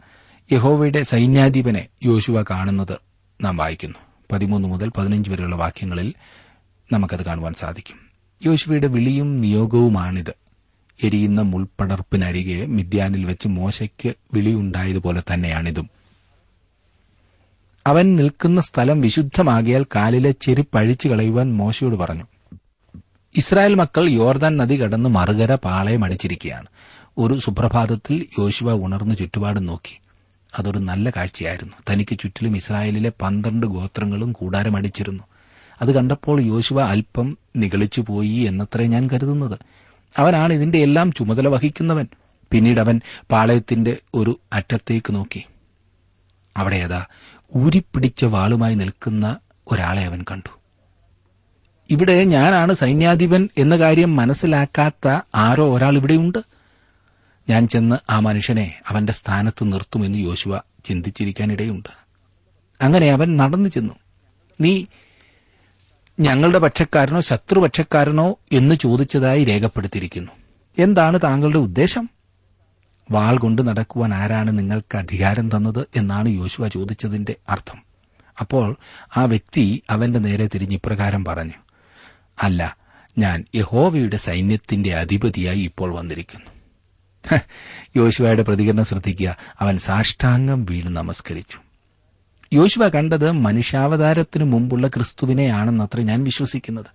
യഹോവയുടെ 0.55 1.03
സൈന്യാധിപനെ 1.03 1.89
യോശുവ 2.05 2.43
കാണുന്നത് 2.43 2.99
നാം 3.45 3.57
വായിക്കുന്നു. 3.57 3.99
പതിമൂന്ന് 4.33 4.69
മുതൽ 4.69 4.89
പതിനഞ്ച് 4.89 5.31
വരെയുള്ള 5.31 5.57
വാക്യങ്ങളിൽ 5.57 6.15
നമുക്കത് 6.93 7.25
കാണുവാൻ 7.25 7.55
സാധിക്കും. 7.55 7.97
യോശുവയുടെ 8.47 8.87
വിളിയും 8.87 9.41
നിയോഗവുമാണിത്. 9.41 10.35
എരിയുന്ന 11.03 11.41
മുൾപ്പടർപ്പിനരികെ 11.41 12.67
മിദ്യാനിൽ 12.67 13.25
വെച്ച് 13.25 13.49
മോശയ്ക്ക് 13.49 14.15
വിളിയുണ്ടായതുപോലെ 14.35 15.23
തന്നെയാണിതും. 15.35 15.91
അവൻ 17.87 18.17
നിൽക്കുന്ന 18.17 18.61
സ്ഥലം 18.61 19.01
വിശുദ്ധമാകിയാൽ 19.01 19.85
കാലിലെ 19.85 20.31
ചെരുപ്പഴിച്ചു 20.31 21.09
കളയുവാൻ 21.09 21.57
മോശയോട് 21.57 21.97
പറഞ്ഞു 21.97 22.25
ഇസ്രായേൽ 23.37 23.75
മക്കൾ 23.75 24.09
യോർദാൻ 24.11 24.57
നദി 24.57 24.83
കടന്ന് 24.83 25.09
മറുകര 25.09 25.55
പാളയം 25.55 26.05
അടിച്ചിരിക്കുകയാണ്. 26.05 26.67
ഒരു 27.19 27.39
സുപ്രഭാതത്തിൽ 27.39 28.27
യോശുവ 28.39 28.85
ഉണർന്ന് 28.85 29.15
ചുറ്റുപാടും 29.15 29.67
നോക്കി. 29.67 30.01
അതൊരു 30.59 30.79
നല്ല 30.79 31.11
കാഴ്ചയായിരുന്നു. 31.11 31.73
തനിക്ക് 31.91 32.19
ചുറ്റിലും 32.19 32.57
ഇസ്രായേലിലെ 32.57 33.13
പന്ത്രണ്ട് 33.23 33.67
ഗോത്രങ്ങളും 33.67 34.33
കൂടാരമടിച്ചിരുന്നു 34.33 35.25
അത് 35.83 35.93
കണ്ടപ്പോൾ 35.93 36.41
യോശുവ 36.41 36.83
അല്പം 36.83 37.39
നിഗളിച്ചുപോയി 37.57 38.39
എന്നത്രേ 38.39 38.87
ഞാൻ 38.87 39.09
കരുതുന്നത്. 39.13 39.59
അവനാണ് 40.19 40.53
ഇതിന്റെ 40.53 40.79
എല്ലാം 40.79 41.13
ചുമതല 41.13 41.49
വഹിക്കുന്നവൻ. 41.49 42.07
പിന്നീട് 42.51 42.81
അവൻ 42.81 43.01
പാളയത്തിന്റെ 43.31 43.97
ഒരു 44.15 44.41
അറ്റത്തേക്ക് 44.53 45.15
നോക്കി. 45.15 45.43
അവിടെ 46.57 46.77
അതാ 46.77 47.05
ഊരിപ്പിടിച്ച 47.57 48.25
വാളുമായി 48.25 48.75
നിൽക്കുന്ന 48.75 49.37
ഒരാളെ 49.73 50.05
അവൻ 50.05 50.25
കണ്ടു. 50.31 50.56
ഇവിടെ 51.91 52.25
ഞാനാണ് 52.25 52.75
സൈന്യാധിപൻ 52.75 53.49
എന്ന 53.59 53.75
കാര്യം 53.75 54.17
മനസ്സിലാക്കാത്ത 54.17 55.21
ആരോ 55.35 55.77
ഒരാൾ 55.77 55.97
ഇവിടെയുണ്ട്. 55.97 56.39
ഞാൻ 57.51 57.69
ചെന്ന് 57.69 57.97
ആ 58.11 58.21
മനുഷ്യനെ 58.21 58.75
അവന്റെ 58.89 59.13
സ്ഥാനത്ത് 59.13 59.73
നിർത്തുമെന്ന് 59.73 60.19
യോശുവ 60.19 60.61
ചിന്തിച്ചിരിക്കാനിടയുണ്ട്. 60.85 61.89
അങ്ങനെ 62.81 63.11
അവൻ 63.11 63.37
നടന്നു 63.37 63.69
ചെന്നു. 63.69 63.95
നീ 64.61 64.85
ഞങ്ങളുടെ 66.21 66.59
പക്ഷക്കാരനോ 66.59 67.21
ശത്രുപക്ഷക്കാരനോ 67.21 68.39
എന്ന് 68.53 68.75
ചോദിച്ചതായി 68.75 69.45
രേഖപ്പെടുത്തിയിരിക്കുന്നു. 69.45 70.33
എന്താണ് 70.79 71.19
താങ്കളുടെ 71.25 71.59
ഉദ്ദേശം? 71.59 72.09
വാൾ 73.11 73.39
കൊണ്ട് 73.39 73.69
നടക്കുവാൻ 73.69 74.15
ആരാണ് 74.15 74.59
നിങ്ങൾക്ക് 74.59 74.99
അധികാരം 74.99 75.49
തന്നത് 75.49 75.87
എന്നാണ് 75.97 76.29
യോശുവ 76.29 76.69
ചോദിച്ചതിന്റെ 76.69 77.35
അർത്ഥം. 77.49 77.83
അപ്പോൾ 78.41 78.77
ആ 79.17 79.25
വ്യക്തി 79.25 79.83
അവന്റെ 79.91 80.19
നേരെ 80.19 80.47
തിരിഞ്ഞ് 80.47 80.75
ഇപ്രകാരം 80.75 81.25
പറഞ്ഞു. 81.25 81.66
അല്ല 82.43 82.77
ഞാൻ 83.19 83.45
യഹോവയുടെ 83.55 84.17
സൈന്യത്തിന്റെ 84.17 84.95
അധിപതിയായി 84.95 85.59
ഇപ്പോൾ 85.59 85.95
വന്നിരിക്കുന്നു. 85.95 86.47
യോശുവയുടെ 87.97 88.43
പ്രതികരണം 88.43 88.85
ശ്രദ്ധിക്കുക. 88.85 89.37
അവൻ 89.61 89.79
സാഷ്ടാംഗം 89.79 90.65
വീണ് 90.65 90.97
നമസ്കരിച്ചു. 90.97 91.59
യോശുവ 92.53 92.89
കണ്ടത് 92.89 93.31
മനുഷ്യാവതാരത്തിനു 93.31 94.45
മുമ്പുള്ള 94.45 94.89
ക്രിസ്തുവിനെയാണെന്നത്ര 94.89 96.01
ഞാൻ 96.01 96.25
വിശ്വസിക്കുന്നത്. 96.25 96.87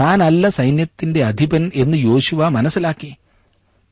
താനല്ല 0.00 0.48
സൈന്യത്തിന്റെ 0.48 1.24
അധിപൻ 1.24 1.70
എന്ന് 1.74 1.96
യോശുവ 1.96 2.48
മനസ്സിലാക്കി. 2.48 3.16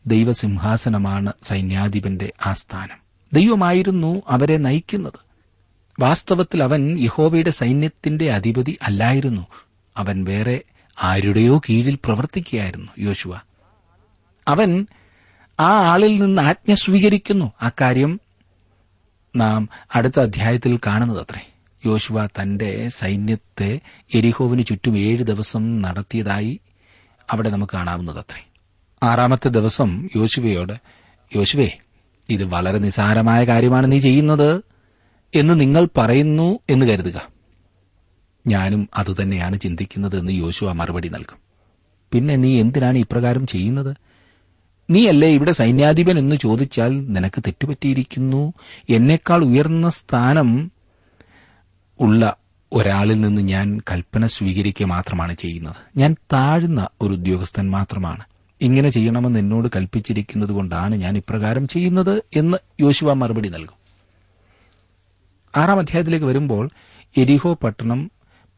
ദൈവസിംഹാസനമാണ് 0.07 1.33
സൈന്യാധിപന്റെ 1.43 2.33
ആസ്ഥാനം. 2.47 2.99
ദൈവമായിരുന്നു 3.33 4.23
അവരെ 4.29 4.57
നയിക്കുന്നത്. 4.57 5.19
വാസ്തവത്തിൽ 6.01 6.65
അവൻ 6.65 7.01
യഹോവയുടെ 7.01 7.51
സൈന്യത്തിന്റെ 7.51 8.31
അധിപതി 8.33 8.79
അല്ലായിരുന്നു. 8.83 9.47
അവൻ 9.96 10.25
വേറെ 10.25 10.61
ആരുടെയോ 11.02 11.58
കീഴിൽ 11.58 11.99
പ്രവർത്തിക്കുകയായിരുന്നു 12.04 12.92
യോശുവ. 12.99 13.37
അവൻ 14.49 14.87
ആ 15.61 15.72
ആളിൽ 15.72 16.22
നിന്ന് 16.22 16.42
ആജ്ഞ 16.42 16.75
സ്വീകരിക്കുന്നു. 16.75 17.52
അക്കാര്യം 17.62 18.20
നാം 19.37 19.68
അടുത്ത 19.94 20.20
അധ്യായത്തിൽ 20.20 20.76
കാണുന്നതത്രേ. 20.76 21.49
യോശുവ 21.87 22.26
തന്റെ 22.26 22.88
സൈന്യത്തെ 22.88 23.80
എരിഹോവിന് 24.14 24.66
ചുറ്റും 24.66 24.99
ഏഴ് 24.99 25.22
ദിവസം 25.22 25.82
നടത്തിയതായി 25.82 26.61
അവിടെ 27.30 27.50
നമുക്ക് 27.50 27.72
കാണാവുന്നതത്രേ. 27.72 28.46
ആറാമത്തെ 29.02 29.49
ദിവസം 29.49 30.08
യോശുവയോട് 30.16 30.72
യോശുവേ 31.37 31.70
ഇത് 32.28 32.44
വളരെ 32.44 32.78
നിസാരമായ 32.78 33.44
കാര്യമാണ് 33.44 33.92
നീ 33.92 33.99
ചെയ്യുന്നത് 33.99 34.62
എന്ന് 35.34 35.61
നിങ്ങൾ 35.61 35.88
പറയുന്നു 35.96 36.58
എന്ന് 36.70 36.87
കരുതുക. 36.87 37.32
ഞാനും 38.46 38.88
അതുതന്നെയാണ് 38.96 39.61
ചിന്തിക്കുന്നതെന്ന് 39.61 40.32
യോശുവ 40.32 40.72
മറുപടി 40.72 41.08
നൽകും. 41.08 41.38
പിന്നെ 42.12 42.37
നീ 42.37 42.61
എന്തിനാണ് 42.61 42.99
ഇപ്രകാരം 42.99 43.46
ചെയ്യുന്നത്? 43.46 43.96
നീയല്ലേ 44.90 45.28
ഇവിടെ 45.28 45.52
സൈന്യാധിപൻ 45.52 46.18
എന്ന് 46.18 46.37
ചോദിച്ചാൽ 46.37 47.12
നിനക്ക് 47.12 47.40
തെറ്റുപറ്റിയിരിക്കുന്നു? 47.40 48.52
എന്നേക്കാൾ 48.90 49.44
ഉയർന്ന 49.44 49.88
സ്ഥാനം 49.88 50.72
ഉള്ള 52.00 52.37
ഒരാളിൽ 52.72 53.20
നിന്ന് 53.20 53.40
ഞാൻ 53.40 53.80
കൽപ്പന 53.90 54.26
സ്വീകരിക്കുക 54.26 54.87
മാത്രമാണ് 54.87 55.37
ചെയ്യുന്നത്. 55.37 55.75
ഞാൻ 55.96 56.16
താഴ്ന്ന 56.32 56.88
ഒരു 57.00 57.12
ഉദ്യോഗസ്ഥൻ 57.12 57.70
മാത്രമാണ്. 57.70 58.25
ഇങ്ങനെ 58.61 58.88
ചെയ്യണമെന്ന് 58.88 59.38
എന്നോട് 59.38 59.68
കൽപ്പിച്ചിരിക്കുന്നത് 59.76 60.50
കൊണ്ടാണ് 60.50 60.94
ഞാൻ 60.94 61.16
ഇപ്രകാരം 61.16 61.68
ചെയ്യുന്നത് 61.68 62.22
എന്ന് 62.37 62.56
യോശുവ 62.80 63.12
മറുപടി 63.12 63.49
നൽകും. 63.49 63.82
ആറാം 65.56 65.78
അധ്യായത്തിലേക്ക് 65.78 66.26
വരുമ്പോൾ 66.26 66.70
എരിഹോ 67.16 67.54
പട്ടണം 67.54 68.11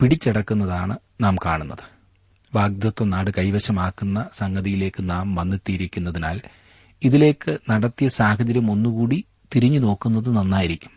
പിടിച്ചടക്കുന്നതാണ് 0.04 0.96
നാം 1.20 1.36
കാണുന്നത്. 1.36 1.78
വാഗ്ദത്വ 2.54 3.04
നാട് 3.04 3.30
കൈവശമാക്കുന്ന 3.38 4.28
സംഗതിയിലേക്ക് 4.36 5.10
നാം 5.10 5.34
വന്നെത്തിയിരിക്കുന്നതിനാൽ 5.34 6.40
ഇതിലേക്ക് 7.02 7.58
നടത്തിയ 7.70 8.08
സാഹചര്യം 8.08 8.70
ഒന്നുകൂടി 8.70 9.24
തിരിഞ്ഞു 9.54 9.78
നോക്കുന്നത് 9.78 10.36
നന്നായിരിക്കും. 10.36 10.90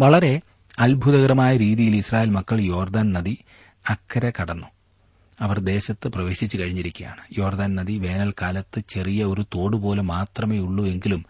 വളരെ 0.00 0.40
അത്ഭുതകരമായ 0.78 1.56
രീതിയിൽ 1.56 1.96
ഇസ്രായേൽ 1.96 2.30
മക്കൾ 2.30 2.60
യോർദാൻ 2.60 3.12
നദി 3.12 3.38
അക്കരെ 3.88 4.32
കടന്നു. 4.40 4.66
അവർ 5.40 5.60
ദേശത്ത് 5.60 6.08
പ്രവേശിച്ചു 6.08 6.58
കഴിഞ്ഞിരിക്കുകയാണ്. 6.58 7.20
യോർദാൻ 7.38 7.74
നദി 7.74 7.98
വേനൽക്കാലത്ത് 7.98 8.82
ചെറിയ 8.88 9.24
ഒരു 9.24 9.42
തോട് 9.54 9.76
പോലെ 9.76 10.02
മാത്രമേ 10.02 10.58
ഉള്ളൂ 10.58 10.86
എങ്കിലും 10.86 11.24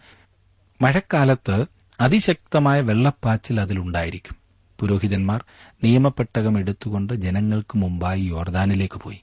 മഴക്കാലത്ത് 0.81 1.65
അതിശക്തമായ 2.01 2.81
വെള്ളപ്പാച്ചിൽ 2.81 3.61
അതിലുണ്ടായിരിക്കും. 3.61 4.36
പുരോഹിതന്മാർ 4.79 5.43
നിയമപ്പെട്ടകം 5.83 6.59
എടുത്തുകൊണ്ട് 6.59 7.13
ജനങ്ങൾക്ക് 7.13 7.77
മുമ്പായി 7.77 8.21
യോർദാനിലേക്ക് 8.21 8.99
പോയി. 8.99 9.21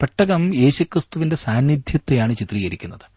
പെട്ടകം 0.00 0.54
യേശുക്രിസ്തുവിന്റെ 0.54 1.36
സാന്നിധ്യത്തെയാണ് 1.36 2.36
ചിത്രീകരിക്കുന്നത്. 2.36 3.16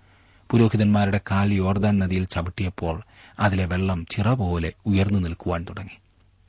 പുരോഹിതന്മാരുടെ 0.49 1.21
കാൽ 1.31 1.53
യോർദാൻ 1.53 1.99
നദിയിൽ 1.99 2.23
ചവിട്ടിയപ്പോൾ 2.23 3.01
അതിലെ 3.39 3.65
വെള്ളം 3.65 4.05
ചിറ 4.11 4.33
പോലെ 4.33 4.73
ഉയർന്നു 4.85 5.19
നിൽക്കുവാൻ 5.19 5.63
തുടങ്ങി. 5.63 5.97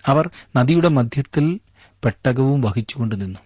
അവർ 0.06 0.30
നദിയുടെ 0.56 0.88
മധ്യത്തിൽ 0.88 1.60
പെട്ടകവും 2.04 2.60
വഹിച്ചുകൊണ്ട് 2.60 3.20
നിന്നു. 3.20 3.38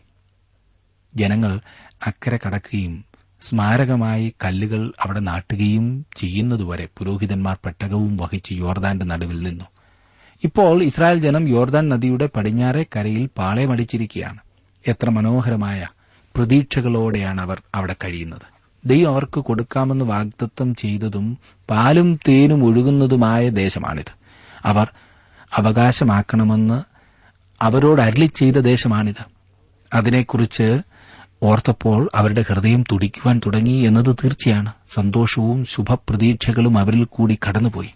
ജനങ്ങൾ 1.17 1.61
അക്കരെ 2.07 2.39
കടക്കുകയും 2.47 3.05
സ്മാരകമായി 3.43 4.35
കല്ലുകൾ 4.45 4.93
അവിടെ 5.01 5.21
നാട്ടുകയും 5.21 6.07
ചെയ്യുന്നതുവരെ 6.17 6.89
പുരോഹിതന്മാർ 6.99 7.59
പെട്ടകവും 7.65 8.17
വഹിച്ച് 8.17 8.53
യോർദാന്റെ 8.53 9.05
നടുവിൽ 9.05 9.43
നിന്നു. 9.43 9.65
ഇപ്പോൾ 10.45 10.83
ഇസ്രായേൽ 10.83 11.19
ജനം 11.19 11.49
യോർദാൻ 11.49 11.89
നദിയുടെ 11.89 12.29
പടിഞ്ഞാറെ 12.37 12.87
കരയിൽ 12.97 13.29
പാളയമടിച്ചിരിക്കുകയാണ് 13.39 14.39
എത്ര 14.87 15.11
മനോഹരമായ 15.11 15.87
പ്രതീക്ഷകളോടെയാണ് 16.37 17.41
അവർ 17.41 17.63
അവിടെ 17.75 17.97
കഴിയുന്നത്. 18.05 18.43
ദൈവം 18.85 19.13
അവർക്ക് 19.13 19.41
കൊടുക്കാമെന്ന് 19.41 20.05
വാഗ്ദത്തം 20.05 20.75
ചെയ്തതും 20.75 21.39
പാലും 21.71 22.19
തേനും 22.29 22.65
ഒഴുകുന്നതുമായ 22.65 23.49
ദേശമാണിത്. 23.49 24.13
അവർ 24.65 24.89
അവകാശമാക്കണമെന്ന് 25.57 26.83
അവരോട് 27.63 28.03
അരളി 28.03 28.27
ചെയ്ത 28.27 28.55
ദേശമാണിത്. 28.55 29.25
അതിനെക്കുറിച്ച് 29.93 30.83
ഓർത്തപ്പോൾ 31.43 32.11
അവരുടെ 32.15 32.45
ഹൃദയം 32.49 32.85
തുടിക്കുവാൻ 32.93 33.41
തുടങ്ങി 33.47 33.81
എന്നത് 33.81 34.17
തീർച്ചയാണ്. 34.25 34.73
സന്തോഷവും 34.95 35.65
ശുഭപ്രതീക്ഷകളും 35.65 36.79
അവരിൽ 36.79 37.05
കൂടി 37.05 37.39
കടന്നുപോയി. 37.49 37.91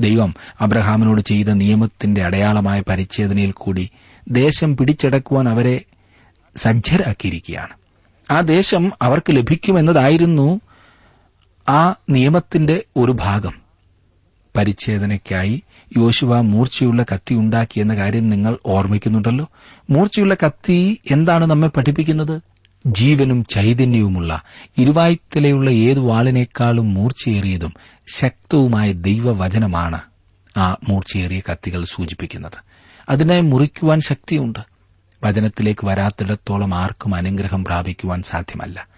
ദൈവം 0.00 0.34
അബ്രഹാമിനോട് 0.60 1.20
ചെയ്ത 1.20 1.46
നിയമത്തിന്റെ 1.46 2.24
അടയാളമായ 2.24 2.82
പരിച്ഛേദനയിൽ 2.88 3.52
കൂടി 3.52 3.90
ദേശം 4.28 4.76
പിടിച്ചടക്കുവാൻ 4.76 5.48
അവരെ 5.48 5.80
സജ്ജരാക്കിയിരിക്കുകയാണ്. 6.56 7.74
ആ 8.30 8.40
ദേശം 8.40 8.92
അവർക്ക് 9.02 9.36
ലഭിക്കുമെന്നതായിരുന്നു 9.36 10.60
ആ 11.68 11.94
നിയമത്തിന്റെ 12.10 12.82
ഒരു 12.96 13.12
ഭാഗം. 13.12 13.52
പരിച്ഛേദനയ്ക്കായി 14.56 15.62
യോശുവ 15.96 16.40
മൂർച്ചയുള്ള 16.40 17.02
കത്തി 17.02 17.34
ഉണ്ടാക്കിയെന്ന 17.34 17.96
കാര്യം 17.96 18.30
നിങ്ങൾ 18.30 18.58
ഓർമ്മിക്കുന്നുണ്ടല്ലോ. 18.66 19.48
മൂർച്ചയുള്ള 19.90 20.34
കത്തി 20.34 21.00
എന്താണ് 21.10 21.46
നമ്മെ 21.46 21.68
പഠിപ്പിക്കുന്നത്? 21.68 22.40
ജീവനും 22.86 23.44
ചൈതന്യവുമുള്ള 23.44 24.42
ഇരുവായ്ത്തലയുള്ള 24.78 25.70
ഏതു 25.70 26.00
വാളിനേക്കാളും 26.00 26.94
മൂർച്ചയേറിയതും 26.94 27.74
ശക്തവുമായ 28.14 28.92
ദൈവവചനമാണ് 28.92 30.00
ആ 30.56 30.76
മൂർച്ചയേറിയ 30.88 31.42
കത്തികൾ 31.52 31.84
സൂചിപ്പിക്കുന്നത്. 31.84 32.64
അതിനെ 33.08 33.40
മുറിക്കുവാൻ 33.40 34.00
ശക്തിയുണ്ട്. 34.00 34.58
വചനത്തിലേക്ക് 35.24 35.86
വരാത്തിടത്തോളം 35.86 36.74
ആർക്കും 36.74 37.14
അനുഗ്രഹം 37.14 37.64
പ്രാപിക്കുവാൻ 37.64 38.22
സാധ്യമല്ല. 38.22 38.88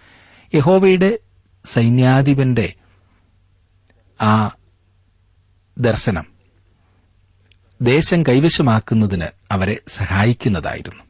യഹോവയുടെ 0.55 1.19
സൈന്യാധിപന്റെ 1.65 2.73
ആ 4.21 4.51
ദർശനം 5.77 6.25
ദേശം 7.81 8.23
കൈവശമാക്കുന്നതിന് 8.23 9.25
അവരെ 9.51 9.77
സഹായിക്കുന്നതായിരുന്നു. 9.87 11.08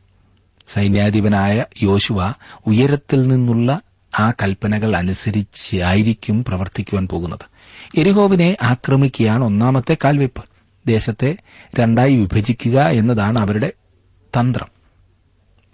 സൈന്യാധിപനായ 0.74 1.66
യോശുവ 1.84 2.34
ഉയരത്തിൽ 2.68 3.28
നിന്നുള്ള 3.28 3.82
ആ 4.20 4.32
കൽപ്പനകൾ 4.32 4.96
അനുസരിച്ചായിരിക്കും 4.96 6.44
പ്രവർത്തിക്കുവാൻ 6.44 7.08
പോകുന്നത്. 7.08 7.46
എരിഹോവിനെ 8.00 8.58
ആക്രമിക്കുകയാണ് 8.62 9.44
ഒന്നാമത്തെ 9.44 9.98
കാൽവെപ്പ്. 10.06 10.44
ദേശത്തെ 10.88 11.38
രണ്ടായി 11.80 12.16
വിഭജിക്കുക 12.16 12.80
എന്നതാണ് 12.80 13.40
അവരുടെ 13.40 13.74
തന്ത്രം. 14.40 14.68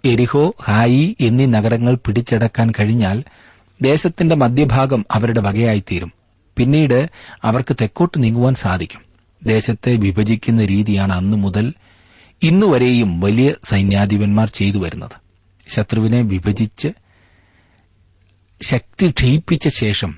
എരിഹോ 0.04 0.54
ഹായി 0.64 1.16
എന്നീ 1.20 1.46
നഗരങ്ങൾ 1.46 1.98
പിടിച്ചടക്കാൻ 2.06 2.72
കഴിഞ്ഞാൽ 2.80 3.24
ദേശത്തിന്റെ 3.82 4.36
മധ്യഭാഗം 4.36 5.06
അവരുടെ 5.10 5.40
വകയായിത്തീരും. 5.40 6.12
പിന്നീട് 6.56 7.10
അവർക്ക് 7.44 7.76
തെക്കോട്ട് 7.80 8.22
നീങ്ങുവാൻ 8.22 8.54
സാധിക്കും. 8.54 9.00
ദേശത്തെ 9.44 9.96
വിഭജിക്കുന്ന 9.96 10.64
രീതിയാണ് 10.64 11.12
അന്നു 11.12 11.36
മുതൽ 11.36 11.74
ഇന്നുവരെയും 12.42 13.20
വലിയ 13.20 13.54
സൈന്യാധിപന്മാർ 13.64 14.48
ചെയ്തു 14.48 14.78
വരുന്നത്. 14.78 15.10
ശത്രുവിനെ 15.68 16.22
വിഭജിച്ച് 16.22 16.88
ശക്തി 18.62 19.10
ക്ഷയിപ്പിച്ച 19.10 19.68
ശേഷം 19.68 20.14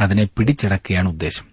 അതിനെ 0.00 0.28
പിടിച്ചടക്കുകയാണ് 0.38 1.08
ഉദ്ദേശം. 1.08 1.44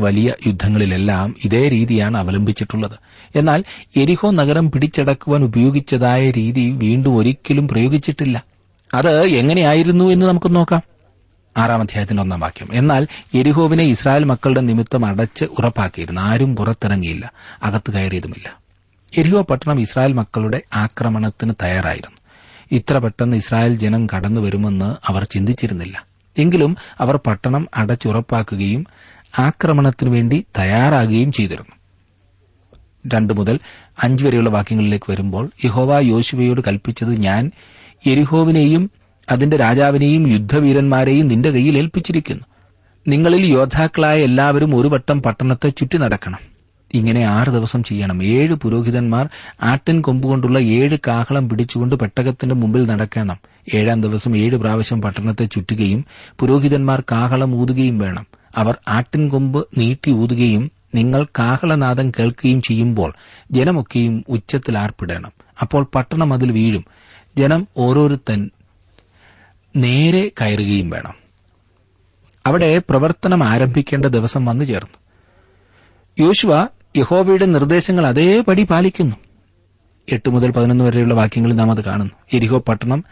വലിയ 0.00 0.34
യുദ്ധങ്ങളിലെല്ലാം 0.46 1.34
ഇതേ 1.44 1.68
രീതിയാണ് 1.68 2.16
അവലംബിച്ചിട്ടുള്ളത്. 2.16 2.98
എന്നാൽ 3.36 3.64
എരിഹോ 3.96 4.30
നഗരം 4.30 4.70
പിടിച്ചടക്കുവാൻ 4.70 5.42
ഉപയോഗിച്ചതായ 5.42 6.30
രീതി 6.30 6.70
വീണ്ടും 6.70 7.16
ഒരിക്കലും 7.16 7.68
പ്രയോഗിച്ചിട്ടില്ല. 7.68 8.44
അത് 8.94 9.26
എങ്ങനെയായിരുന്നു 9.26 10.04
എന്ന് 10.04 10.26
നമുക്ക് 10.26 10.56
നോക്കാം. 10.56 10.82
ആറാം 11.56 11.80
അധ്യായത്തിന്റെ 11.80 12.22
ഒന്നാം 12.22 12.40
വാക്യം. 12.40 12.68
എന്നാൽ 12.72 13.06
എരിഹോവിനെ 13.34 13.84
ഇസ്രായേൽ 13.84 14.24
മക്കളുടെ 14.24 14.60
നിമിത്തം 14.60 15.06
അടച്ച് 15.06 15.44
ഉറപ്പാക്കിയിരുന്നു. 15.44 16.20
ആരും 16.20 16.56
പുറത്തിറങ്ങിയില്ല. 16.56 17.32
അകത്ത് 17.62 17.90
കയറിയതുമില്ല. 17.90 18.65
എരിഹോ 19.18 19.42
പട്ടണം 19.42 19.80
ഇസ്രായേൽ 19.80 20.12
മക്കളുടെ 20.12 20.62
ആക്രമണത്തിന് 20.74 21.52
തയ്യാറായിരുന്നു. 21.62 22.16
ഇത്ര 22.72 22.98
പെട്ടെന്ന് 22.98 23.36
ഇസ്രായേൽ 23.36 23.76
ജനം 23.76 24.06
കടന്നു 24.06 24.40
വരുമെന്ന് 24.40 24.96
അവർ 25.06 25.24
ചിന്തിച്ചിരുന്നില്ല. 25.24 26.06
എങ്കിലും 26.38 26.76
അവർ 27.00 27.16
പട്ടണം 27.16 27.68
അടച്ചുറപ്പാക്കുകയും 27.74 28.86
ആക്രമണത്തിനു 29.38 30.10
വേണ്ടി 30.10 30.44
തയ്യാറാകുകയും 30.58 31.32
ചെയ്തിരുന്നു. 31.32 31.76
രണ്ടു 33.14 33.34
മുതൽ 33.34 33.60
അഞ്ച് 34.02 34.26
വരെയുള്ള 34.26 34.50
വാക്യങ്ങളിലേക്ക് 34.50 35.10
വരുമ്പോൾ 35.10 35.50
യഹോവ 35.64 35.98
യോശുവയോട് 35.98 36.60
കൽപ്പിച്ചത് 36.60 37.12
ഞാൻ 37.12 37.50
എരിഹോവിനെയും 38.06 38.90
അതിന്റെ 39.30 39.56
രാജാവിനെയും 39.56 40.28
യുദ്ധവീരന്മാരെയും 40.28 41.28
നിന്റെ 41.28 41.50
കയ്യിൽ 41.50 41.78
ഏൽപ്പിച്ചിരിക്കുന്നു. 41.78 42.44
നിങ്ങളിൽ 43.08 43.46
യോദ്ധാക്കളായ 43.46 44.22
എല്ലാവരും 44.22 44.76
ഒരു 44.76 44.88
വട്ടം 44.88 45.22
പട്ടണത്തെ 45.22 45.68
ചുറ്റി 45.68 45.96
നടക്കണം. 45.96 46.55
ഇങ്ങനെ 46.94 47.24
ആറ് 47.24 47.48
ദിവസം 47.48 47.84
ചെയ്യണം. 47.84 48.22
ഏഴ് 48.22 48.54
പുരോഹിതന്മാർ 48.54 49.28
ആട്ടിൻ 49.62 50.00
കൊമ്പുകൊണ്ടുള്ള 50.00 50.58
ഏഴ് 50.58 50.98
കാഹളം 51.06 51.48
പിടിച്ചുകൊണ്ട് 51.48 51.94
പെട്ടകത്തിന്റെ 51.94 52.54
മുമ്പിൽ 52.54 52.86
നടക്കണം. 52.86 53.36
ഏഴാം 53.74 54.02
ദിവസം 54.02 54.36
ഏഴ് 54.36 54.56
പ്രാവശ്യം 54.56 55.02
പട്ടണത്തെ 55.02 55.44
ചുറ്റുകയും 55.44 56.04
പുരോഹിതന്മാർ 56.38 57.00
കാഹളം 57.00 57.54
ഊതുകയും 57.54 57.98
വേണം. 57.98 58.26
അവർ 58.56 58.76
ആട്ടിൻ 58.88 59.28
കൊമ്പ് 59.28 59.66
നീട്ടി 59.78 60.10
ഊതുകയും 60.10 60.70
നിങ്ങൾ 60.94 61.24
കാഹളനാദം 61.24 62.10
കേൾക്കുകയും 62.10 62.62
ചെയ്യുമ്പോൾ 62.62 63.14
ജനമൊക്കെയും 63.52 64.24
ഉച്ചത്തിൽ 64.28 64.78
ആർപ്പിടണം. 64.78 65.32
അപ്പോൾ 65.62 65.86
പട്ടണം 65.94 66.32
അതിൽ 66.32 66.52
വീഴും. 66.52 66.84
ജനം 67.38 67.68
ഓരോരുത്തൻ 67.76 68.50
നേരെ 69.76 70.30
കയറുകയും 70.40 70.90
വേണം. 70.90 71.14
അവിടെ 72.46 72.82
പ്രവർത്തനം 72.90 73.44
ആരംഭിക്കേണ്ട 73.44 74.06
ദിവസം 74.06 74.44
വന്നു 74.44 74.64
ചേർന്നു. 74.64 74.98
യോശുവ 76.26 76.68
യഹോവയുടെ 76.96 77.46
നിർദ്ദേശങ്ങൾ 77.46 78.06
അതേപടി 78.06 78.62
പാലിക്കുന്നു. 78.62 79.16
എട്ട് 80.12 80.30
മുതൽ 80.30 80.50
പതിനൊന്ന് 80.50 80.84
വരെയുള്ള 80.84 81.14
വാക്യങ്ങളിൽ 81.14 81.54
നാം 81.54 81.70
അത് 81.70 81.84
കാണുന്നു. 81.84 82.12
എരിഹോ 82.32 82.58
പട്ടണം 82.58 83.04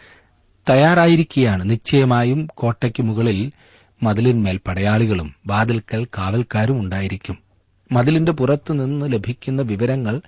തയ്യാറായിരിക്കുകയാണ് 0.69 1.69
നിശ്ചയമായും 1.69 2.47
കോട്ടയ്ക്ക് 2.53 3.03
മുകളിൽ 3.03 3.51
മതിലിന്മേൽ 4.03 4.59
പടയാളികളും 4.67 5.35
വാതിൽക്കൽ 5.47 6.05
കാവൽക്കാരും 6.05 6.79
ഉണ്ടായിരിക്കും. 6.79 7.37
മതിലിന്റെ 7.91 8.31
പുറത്തു 8.31 8.73
നിന്ന് 8.73 9.13
ലഭിക്കുന്ന 9.13 9.61
വിവരങ്ങൾ 9.61 10.21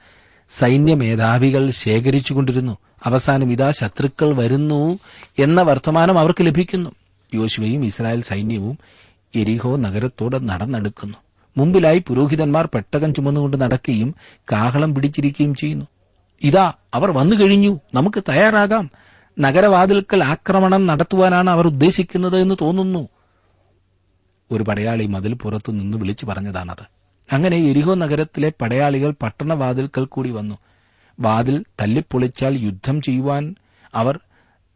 സൈന്യമേധാവികൾ 0.49 1.69
ശേഖരിച്ചുകൊണ്ടിരുന്നു. 1.69 2.77
അവസാനം 3.03 3.51
ഇതാ 3.51 3.71
ശത്രുക്കൾ 3.71 4.35
വരുന്നു 4.35 4.99
എന്ന 5.39 5.61
വർത്തമാനം 5.61 6.19
അവർക്ക് 6.19 6.45
ലഭിക്കുന്നു. 6.45 6.89
യോശുവയും 7.33 7.85
ഇസ്രായേൽ 7.85 8.21
സൈന്യവും 8.21 8.77
എരിഹോ 9.35 9.75
നഗരത്തോട് 9.75 10.49
നടന്നെടുക്കുന്നു. 10.49 11.17
മുമ്പിലായി 11.57 12.03
പുരോഹിതന്മാർ 12.07 12.69
പെട്ടകം 12.73 13.13
ചുമന്നുകൊണ്ട് 13.13 13.61
നടക്കുകയും 13.61 14.15
കാഹളം 14.51 14.95
പിടിച്ചിരിക്കുകയും 14.95 15.55
ചെയ്യുന്നു. 15.55 15.85
ഇതാ 16.43 16.73
അവർ 16.93 17.11
വന്നു 17.11 17.35
കഴിഞ്ഞു. 17.35 17.79
നമുക്ക് 17.93 18.23
തയ്യാറാകാം. 18.29 18.89
നഗരവാതിൽക്കൽ 19.39 20.23
ആക്രമണം 20.23 20.87
നടത്തുവാനാണ് 20.87 21.49
അവർ 21.49 21.65
ഉദ്ദേശിക്കുന്നത് 21.67 22.37
എന്ന് 22.37 22.55
തോന്നുന്നു. 22.61 23.07
ഒരു 24.51 24.63
പടയാളി 24.63 25.05
മതിൽ 25.05 25.33
പുറത്തു 25.33 25.71
നിന്ന് 25.71 25.97
വിളിച്ചു 25.97 26.25
പറഞ്ഞതാണത്. 26.25 26.85
അങ്ങനെ 27.33 27.57
എരിഹോ 27.57 27.93
നഗരത്തിലെ 27.93 28.51
പടയാളികൾ 28.61 29.13
പട്ടണവാതിൽക്കൽ 29.21 30.05
കൂടി 30.05 30.29
വന്നു. 30.29 30.57
വാതിൽ 31.19 31.65
തല്ലിപ്പൊളിച്ചാൽ 31.79 32.57
യുദ്ധം 32.57 33.01
ചെയ്യുവാൻ 33.01 33.55
അവർ 33.95 34.19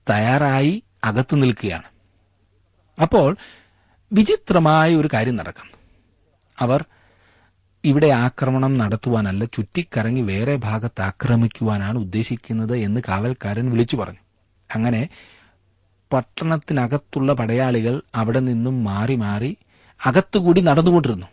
തയ്യാറായി 0.09 0.83
അകത്തു 1.03 1.35
നിൽക്കുകയാണ്. 1.35 1.83
അപ്പോൾ 3.01 3.35
വിചിത്രമായ 4.13 4.95
ഒരു 4.95 5.09
കാര്യം 5.13 5.35
നടക്കുന്നു. 5.35 5.80
അവർ 6.61 6.85
ഇവിടെ 7.85 8.07
ആക്രമണം 8.07 8.77
നടത്തുവാനല്ല 8.77 9.45
ചുറ്റിക്കറങ്ങി 9.45 10.21
വേറെ 10.21 10.55
ഭാഗത്ത് 10.55 11.01
ആക്രമിക്കുവാനാണ് 11.01 11.97
ഉദ്ദേശിക്കുന്നത് 11.97 12.77
എന്ന് 12.77 13.01
കാവൽക്കാരൻ 13.07 13.71
വിളിച്ചു 13.71 13.97
പറഞ്ഞു. 13.97 14.19
അങ്ങനെ 14.75 15.09
പട്ടണത്തിനകത്തുള്ള 16.13 17.33
പടയാളികൾ 17.33 18.01
അവിടെ 18.15 18.39
നിന്നും 18.39 18.83
മാറി 18.83 19.15
മാറി 19.15 19.57
അകത്തുകൂടി 20.05 20.61
നടന്നുകൊണ്ടിരുന്നു. 20.61 21.27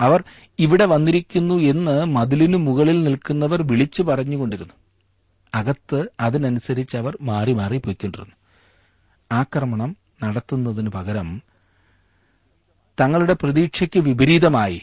അവർ 0.00 0.24
ഇവിടെ 0.58 0.84
വന്നിരിക്കുന്നു 0.84 1.54
എന്ന് 1.54 2.04
മതിലിനു 2.04 2.56
മുകളിൽ 2.56 3.04
നിൽക്കുന്നവർ 3.04 3.62
വിളിച്ചു 3.62 4.02
പറഞ്ഞുകൊണ്ടിരുന്നു. 4.02 4.74
അകത്ത് 5.54 6.08
അതിനനുസരിച്ച് 6.20 6.96
അവർ 6.96 7.18
മാറി 7.20 7.52
മാറി 7.52 7.78
പോയിക്കൊണ്ടിരുന്നു. 7.78 8.34
ആക്രമണം 9.32 9.96
നടത്തുന്നതിനു 10.24 10.90
പകരം 10.90 11.42
തങ്ങളുടെ 13.00 13.32
പ്രതീക്ഷയ്ക്ക് 13.32 14.00
വിപരീതമായി 14.00 14.82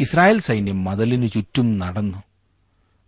ഇസ്രായേൽ 0.00 0.40
സൈന്യം 0.40 0.84
മതലിനു 0.84 1.26
ചുറ്റും 1.26 1.78
നടന്നു. 1.78 2.22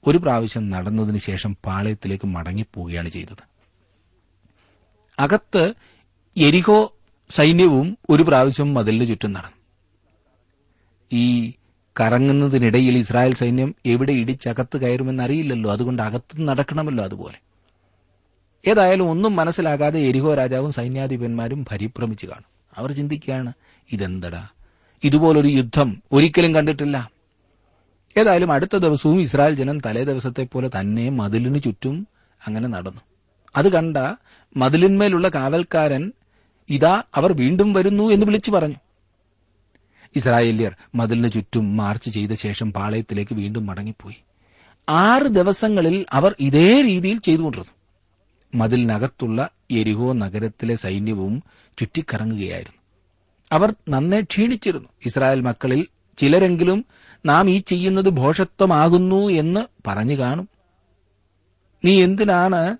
ഒരു 0.06 0.18
പ്രാവശ്യം 0.18 0.70
നടന്നതിന് 0.70 1.18
ശേഷം 1.18 1.56
പാളയത്തിലേക്ക് 1.66 2.26
മടങ്ങിപ്പോവുകയാണ് 2.26 3.08
ചെയ്തത്. 3.08 3.42
അകത്ത് 5.18 5.74
എരിഹോ 6.36 6.92
സൈന്യവും 7.30 7.98
ഒരു 8.10 8.22
പ്രാവശ്യം 8.22 8.74
മതിലിന് 8.74 9.08
ചുറ്റും 9.08 9.32
നടന്നു. 9.32 9.56
ഈ 11.12 11.52
കറങ്ങുന്നതിനിടയിൽ 12.00 12.98
ഇസ്രായേൽ 12.98 13.34
സൈന്യം 13.34 13.74
എവിടെ 13.86 14.12
ഇടിച്ചകത്ത് 14.12 14.80
കയറുമെന്ന് 14.80 15.22
അറിയില്ലല്ലോ 15.22 15.72
അതുകൊണ്ട് 15.72 16.02
അകത്ത് 16.02 16.48
നടക്കണമല്ലോ 16.48 17.04
അതുപോലെ. 17.04 17.38
ഏതായാലും 18.70 19.10
ഒന്നും 19.10 19.36
മനസ്സിലാകാതെ 19.36 20.00
എരിഹോ 20.00 20.34
രാജാവും 20.34 20.72
സൈന്യാധിപന്മാരും 20.72 21.64
പരിഭ്രമിച്ചു 21.64 22.26
കാണും. 22.26 22.59
അവർ 22.78 22.92
ചിന്തിക്കുകയാണ് 22.92 23.52
ഇതെന്തടാ? 23.92 24.48
ഇതുപോലൊരു 25.04 25.48
യുദ്ധം 25.48 26.02
ഒരിക്കലും 26.12 26.54
കണ്ടിട്ടില്ല. 26.54 27.10
ഏതായാലും 28.16 28.52
അടുത്ത 28.52 28.76
ദിവസവും 28.76 29.20
ഇസ്രായേൽ 29.20 29.54
ജനം 29.54 29.78
തലേ 29.78 30.04
ദിവസത്തെ 30.04 30.46
പോലെ 30.52 30.68
തന്നെ 30.68 31.10
മതിലിന് 31.10 31.62
ചുറ്റും 31.62 32.06
അങ്ങനെ 32.46 32.68
നടന്നു. 32.68 33.00
അത് 33.56 33.72
കണ്ട 33.72 33.96
മതിലിന്മേലുള്ള 34.56 35.28
കാവൽക്കാരൻ 35.28 36.12
ഇതാ 36.70 37.02
അവർ 37.14 37.32
വീണ്ടും 37.32 37.72
വരുന്നു 37.72 38.04
എന്ന് 38.04 38.26
വിളിച്ചു 38.26 38.50
പറഞ്ഞു. 38.50 38.74
ഇസ്രായേല്യർ 40.16 40.74
മതിലിന് 40.94 41.32
ചുറ്റും 41.32 41.76
മാർച്ച് 41.76 42.10
ചെയ്ത 42.10 42.30
ശേഷം 42.30 42.72
പാളയത്തിലേക്ക് 42.72 43.34
വീണ്ടും 43.34 43.66
മടങ്ങിപ്പോയി. 43.66 44.16
ആറ് 44.88 45.22
ദിവസങ്ങളിൽ 45.22 46.06
അവർ 46.12 46.34
ഇതേ 46.40 46.80
രീതിയിൽ 46.80 47.18
ചെയ്തുകൊണ്ടിരുന്നു. 47.18 47.79
മതിലിനകത്തുള്ള 48.54 49.48
എരിഹോ 49.70 50.12
നഗരത്തിലെ 50.12 50.76
സൈന്യവും 50.76 51.42
ചുറ്റിക്കറങ്ങുകയായിരുന്നു. 51.78 52.80
അവർ 53.52 53.74
നന്നെ 53.88 54.20
ക്ഷീണിച്ചിരുന്നു. 54.20 54.88
ഇസ്രായേൽ 55.06 55.40
മക്കളിൽ 55.40 55.86
ചിലരെങ്കിലും 56.18 56.84
നാം 57.26 57.50
ഈ 57.50 57.58
ചെയ്യുന്നത് 57.58 58.08
ഭോഷത്വമാകുന്നു 58.08 59.28
എന്ന് 59.28 59.88
പറഞ്ഞു 59.88 60.14
കാണും. 60.14 60.48
നീ 61.84 62.02
എന്തിനാണ് 62.02 62.76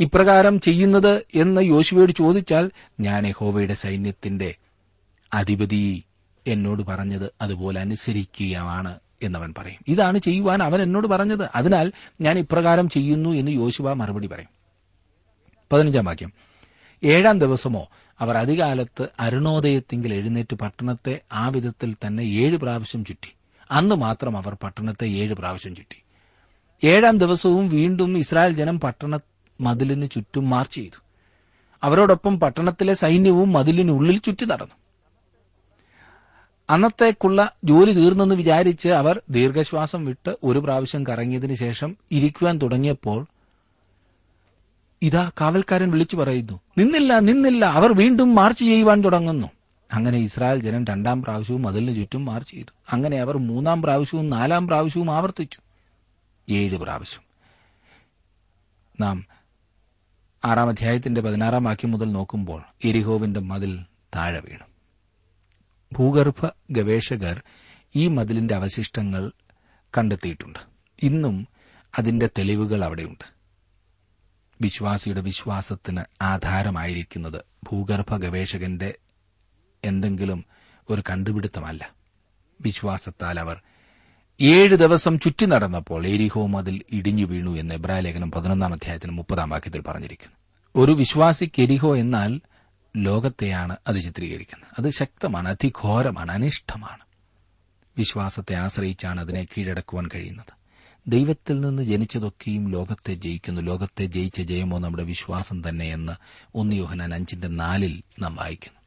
ഇപ്രകാരം 0.00 0.60
ചെയ്യുന്നത് 0.60 1.22
എന്ന് 1.34 1.60
യോശുവയോട് 1.60 2.12
ചോദിച്ചാൽ 2.12 2.70
ഞാൻ 3.00 3.26
യഹോവയുടെ 3.26 3.74
സൈന്യത്തിന്റെ 3.74 4.54
അധിപതി 5.34 6.04
എന്നോട് 6.46 6.82
പറഞ്ഞത് 6.82 7.32
അതുപോലെ 7.40 7.80
അനുസരിക്കുകയാണ് 7.80 9.00
എന്നവൻ 9.22 9.54
പറയും. 9.58 9.80
ഇതാണ് 9.88 10.18
ചെയ്യുവാൻ 10.18 10.62
അവൻ 10.62 10.82
എന്നോട് 10.82 11.06
പറഞ്ഞത്. 11.06 11.48
അതിനാൽ 11.54 11.92
ഞാൻ 12.20 12.38
ഇപ്രകാരം 12.38 12.88
ചെയ്യുന്നു 12.88 13.30
എന്ന് 13.30 13.50
യോശുവ 13.50 13.92
മറുപടി 13.92 14.26
പറയും. 14.26 14.57
പതിനഞ്ചാം 15.72 16.04
വാക്യം. 16.04 16.32
ഏഴാം 17.04 17.38
ദിവസമോ 17.38 17.88
അവർ 18.20 18.36
അധികാലത്ത് 18.36 19.08
അരുണോദയത്തിങ്കിൽ 19.20 20.14
എഴുന്നേറ്റ് 20.14 20.56
പട്ടണത്തെ 20.56 21.20
ആ 21.32 21.48
വിധത്തിൽ 21.48 21.96
തന്നെ 22.06 22.22
ഏഴ് 22.22 22.56
പ്രാവശ്യം 22.56 23.04
ചുറ്റി. 23.04 23.34
അന്ന് 23.70 23.94
മാത്രം 23.94 24.36
അവർ 24.36 24.56
പട്ടണത്തെ 24.62 25.06
ഏഴ് 25.06 25.34
പ്രാവശ്യം 25.34 25.74
ചുറ്റി. 25.74 26.02
ഏഴാം 26.86 27.18
ദിവസവും 27.18 27.68
വീണ്ടും 27.68 28.18
ഇസ്രായേൽ 28.18 28.52
ജനം 28.52 28.80
പട്ടണ 28.80 29.18
മതിലിന് 29.60 30.06
ചുറ്റും 30.06 30.50
മാർച്ച് 30.50 30.74
ചെയ്തു. 30.74 31.00
അവരോടൊപ്പം 31.82 32.40
പട്ടണത്തിലെ 32.40 32.94
സൈന്യവും 32.94 33.52
മതിലിനുള്ളിൽ 33.52 34.18
ചുറ്റി 34.18 34.44
നടന്നു. 34.44 34.74
അന്നത്തേക്കുള്ള 36.70 37.52
ജോലി 37.64 37.92
തീർന്നെന്ന് 37.92 38.34
വിചാരിച്ച് 38.34 38.88
അവർ 38.88 39.22
ദീർഘശ്വാസം 39.30 40.04
വിട്ട് 40.04 40.36
ഒരു 40.44 40.58
പ്രാവശ്യം 40.58 41.06
കറങ്ങിയതിനു 41.06 41.54
ശേഷം 41.54 41.96
ഇരിക്കുവാൻ 42.12 42.58
തുടങ്ങിയപ്പോൾ 42.58 43.26
ഇതാ 45.02 45.30
കാവൽക്കാരൻ 45.40 45.90
വിളിച്ചു 45.90 46.16
പറയുന്നു 46.16 46.60
നിന്നില്ല 46.78 47.18
നിന്നില്ല 47.18 47.64
അവർ 47.64 47.92
വീണ്ടും 47.92 48.34
മാർച്ച് 48.34 48.64
ചെയ്യുവാൻ 48.64 49.00
തുടങ്ങുന്നു. 49.00 49.46
അങ്ങനെ 49.92 50.18
ഇസ്രായേൽ 50.18 50.60
ജനം 50.60 50.84
രണ്ടാം 50.84 51.22
പ്രാവശ്യവും 51.22 51.62
മതിലിന് 51.62 51.96
ചുറ്റും 51.96 52.24
മാർച്ച് 52.24 52.50
ചെയ്തു. 52.50 52.72
അങ്ങനെ 52.92 53.20
അവർ 53.20 53.36
മൂന്നാം 53.36 53.82
പ്രാവശ്യവും 53.82 54.30
നാലാം 54.30 54.66
പ്രാവശ്യവും 54.66 55.10
ആവർത്തിച്ചു. 55.10 55.58
ഏഴ് 56.48 56.76
പ്രാവശ്യം. 56.76 57.22
നാം 59.00 59.26
ആറാം 60.44 60.68
അധ്യായത്തിന്റെ 60.68 61.20
പതിനാറാം 61.20 61.64
വാക്യം 61.64 61.90
മുതൽ 61.90 62.12
നോക്കുമ്പോൾ 62.12 62.62
എരിഹോവിന്റെ 62.84 63.40
മതിൽ 63.40 63.80
താഴെ 64.16 64.40
വീണു. 64.40 64.64
ഭൂഗർഭ 65.92 66.48
ഗവേഷകർ 66.70 67.42
ഈ 67.96 68.08
മതിലിന്റെ 68.08 68.54
അവശിഷ്ടങ്ങൾ 68.54 69.32
കണ്ടെത്തിയിട്ടുണ്ട്. 69.98 70.58
ഇന്നും 71.02 71.48
അതിന്റെ 71.98 72.26
തെളിവുകൾ 72.38 72.84
അവിടെയുണ്ട്. 72.84 73.37
വിശ്വാസിയുടെ 74.60 75.20
വിശ്വാസത്തിന് 75.20 76.02
ആധാരമായിരിക്കുന്നത് 76.22 77.44
ഭൂഗർഭ 77.64 78.16
ഗവേഷകന്റെ 78.16 78.94
എന്തെങ്കിലും 79.84 80.44
ഒരു 80.90 81.02
കണ്ടുപിടുത്തമല്ല. 81.10 81.94
വിശ്വാസത്താൽ 82.60 83.40
അവർ 83.40 83.60
ഏഴ് 84.40 84.76
ദിവസം 84.76 85.18
ചുറ്റി 85.18 85.46
നടന്നപ്പോൾ 85.46 86.06
എരിഹോ 86.06 86.46
മതിൽ 86.46 86.82
ഇടിഞ്ഞു 86.92 87.24
വീണു 87.24 87.50
എന്ന് 87.50 87.74
എബ്രാലേഖനം 87.74 88.30
പതിനൊന്നാം 88.30 88.72
അധ്യായത്തിന് 88.72 89.12
മുപ്പതാം 89.12 89.50
വാക്യത്തിൽ 89.50 89.80
പറഞ്ഞിരിക്കുന്നു. 89.80 90.36
ഒരു 90.76 90.92
വിശ്വാസിക്ക് 90.92 91.62
എരിഹോ 91.62 91.96
എന്നാൽ 91.96 92.40
ലോകത്തെയാണ് 92.96 93.76
അത് 93.86 94.00
ചിത്രീകരിക്കുന്നത്. 94.00 94.68
അത് 94.78 94.90
ശക്തമാണ് 94.90 95.48
അതിഘോരമാണ് 95.48 96.32
അനിഷ്ടമാണ് 96.32 97.02
വിശ്വാസത്തെ 97.98 98.54
ആശ്രയിച്ചാണ് 98.54 99.20
അതിനെ 99.20 99.44
കീഴടക്കുവാൻ 99.44 100.08
കഴിയുന്നത്. 100.14 100.57
ദൈവത്തിൽ 101.08 101.60
നിന്ന് 101.60 101.82
ജനിച്ചതൊക്കെയും 101.82 102.70
ലോകത്തെ 102.70 103.14
ജയിക്കുന്നു. 103.14 103.60
ലോകത്തെ 103.60 104.04
ജയിച്ച 104.04 104.40
ജയമോ 104.40 104.78
നമ്മുടെ 104.78 105.04
വിശ്വാസം 105.04 105.68
തന്നെയെന്ന് 105.68 106.12
ഒന്ന് 106.54 106.76
യോഹനാൻ 106.76 107.14
അഞ്ചിന്റെ 107.14 107.48
നാലിൽ 107.48 108.02
നാം 108.18 108.36
വായിക്കുന്നു. 108.36 108.78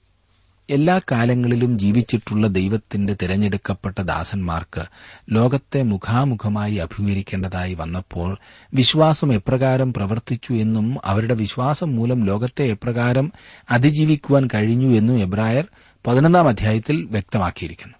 എല്ലാ 0.69 0.99
കാലങ്ങളിലും 1.11 1.79
ജീവിച്ചിട്ടുള്ള 1.79 2.47
ദൈവത്തിന്റെ 2.47 3.15
തിരഞ്ഞെടുക്കപ്പെട്ട 3.21 4.01
ദാസന്മാർക്ക് 4.01 4.85
ലോകത്തെ 5.29 5.83
മുഖാമുഖമായി 5.83 6.75
അഭിമുഖീകരിക്കേണ്ടതായി 6.75 7.73
വന്നപ്പോൾ 7.73 8.37
വിശ്വാസം 8.73 9.33
എപ്രകാരം 9.33 9.93
പ്രവർത്തിച്ചു 9.93 10.53
എന്നും 10.53 10.97
അവരുടെ 11.05 11.33
വിശ്വാസം 11.33 11.95
മൂലം 11.95 12.25
ലോകത്തെ 12.25 12.63
എപ്രകാരം 12.63 13.31
അതിജീവിക്കുവാൻ 13.71 14.49
കഴിഞ്ഞു 14.53 14.97
എന്നും 14.97 15.19
എബ്രായർ 15.19 15.67
പതിനൊന്നാം 16.07 16.47
അധ്യായത്തിൽ 16.47 17.05
വ്യക്തമാക്കിയിരിക്കുന്നു. 17.05 17.95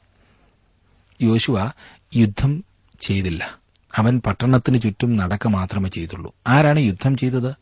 യോശുവ 1.21 1.71
യുദ്ധം 2.15 2.63
ചെയ്തില്ല. 3.01 3.60
അവൻ 3.97 4.21
പട്ടണത്തിന് 4.25 4.81
ചുറ്റും 4.81 5.17
നടക്ക 5.17 5.47
മാത്രമേ 5.47 5.89
ചെയ്തുള്ളൂ. 5.89 6.35
ആരാണ് 6.47 6.79
യുദ്ധം 6.79 7.17
ചെയ്തത്? 7.17 7.55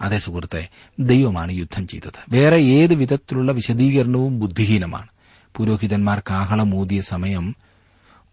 അതേ 0.00 0.18
സുഹൃത്തെ 0.18 0.68
ദൈവമാണ് 1.00 1.52
യുദ്ധം 1.52 1.88
ചെയ്തത്. 1.88 2.20
വേറെ 2.28 2.60
ഏത് 2.60 2.94
വിധത്തിലുള്ള 2.94 3.52
വിശദീകരണവും 3.52 4.40
ബുദ്ധിഹീനമാണ്. 4.40 5.06
പുരോഹിതന്മാർ 5.56 6.22
ഊതിയ 6.74 7.00
സമയം 7.00 7.56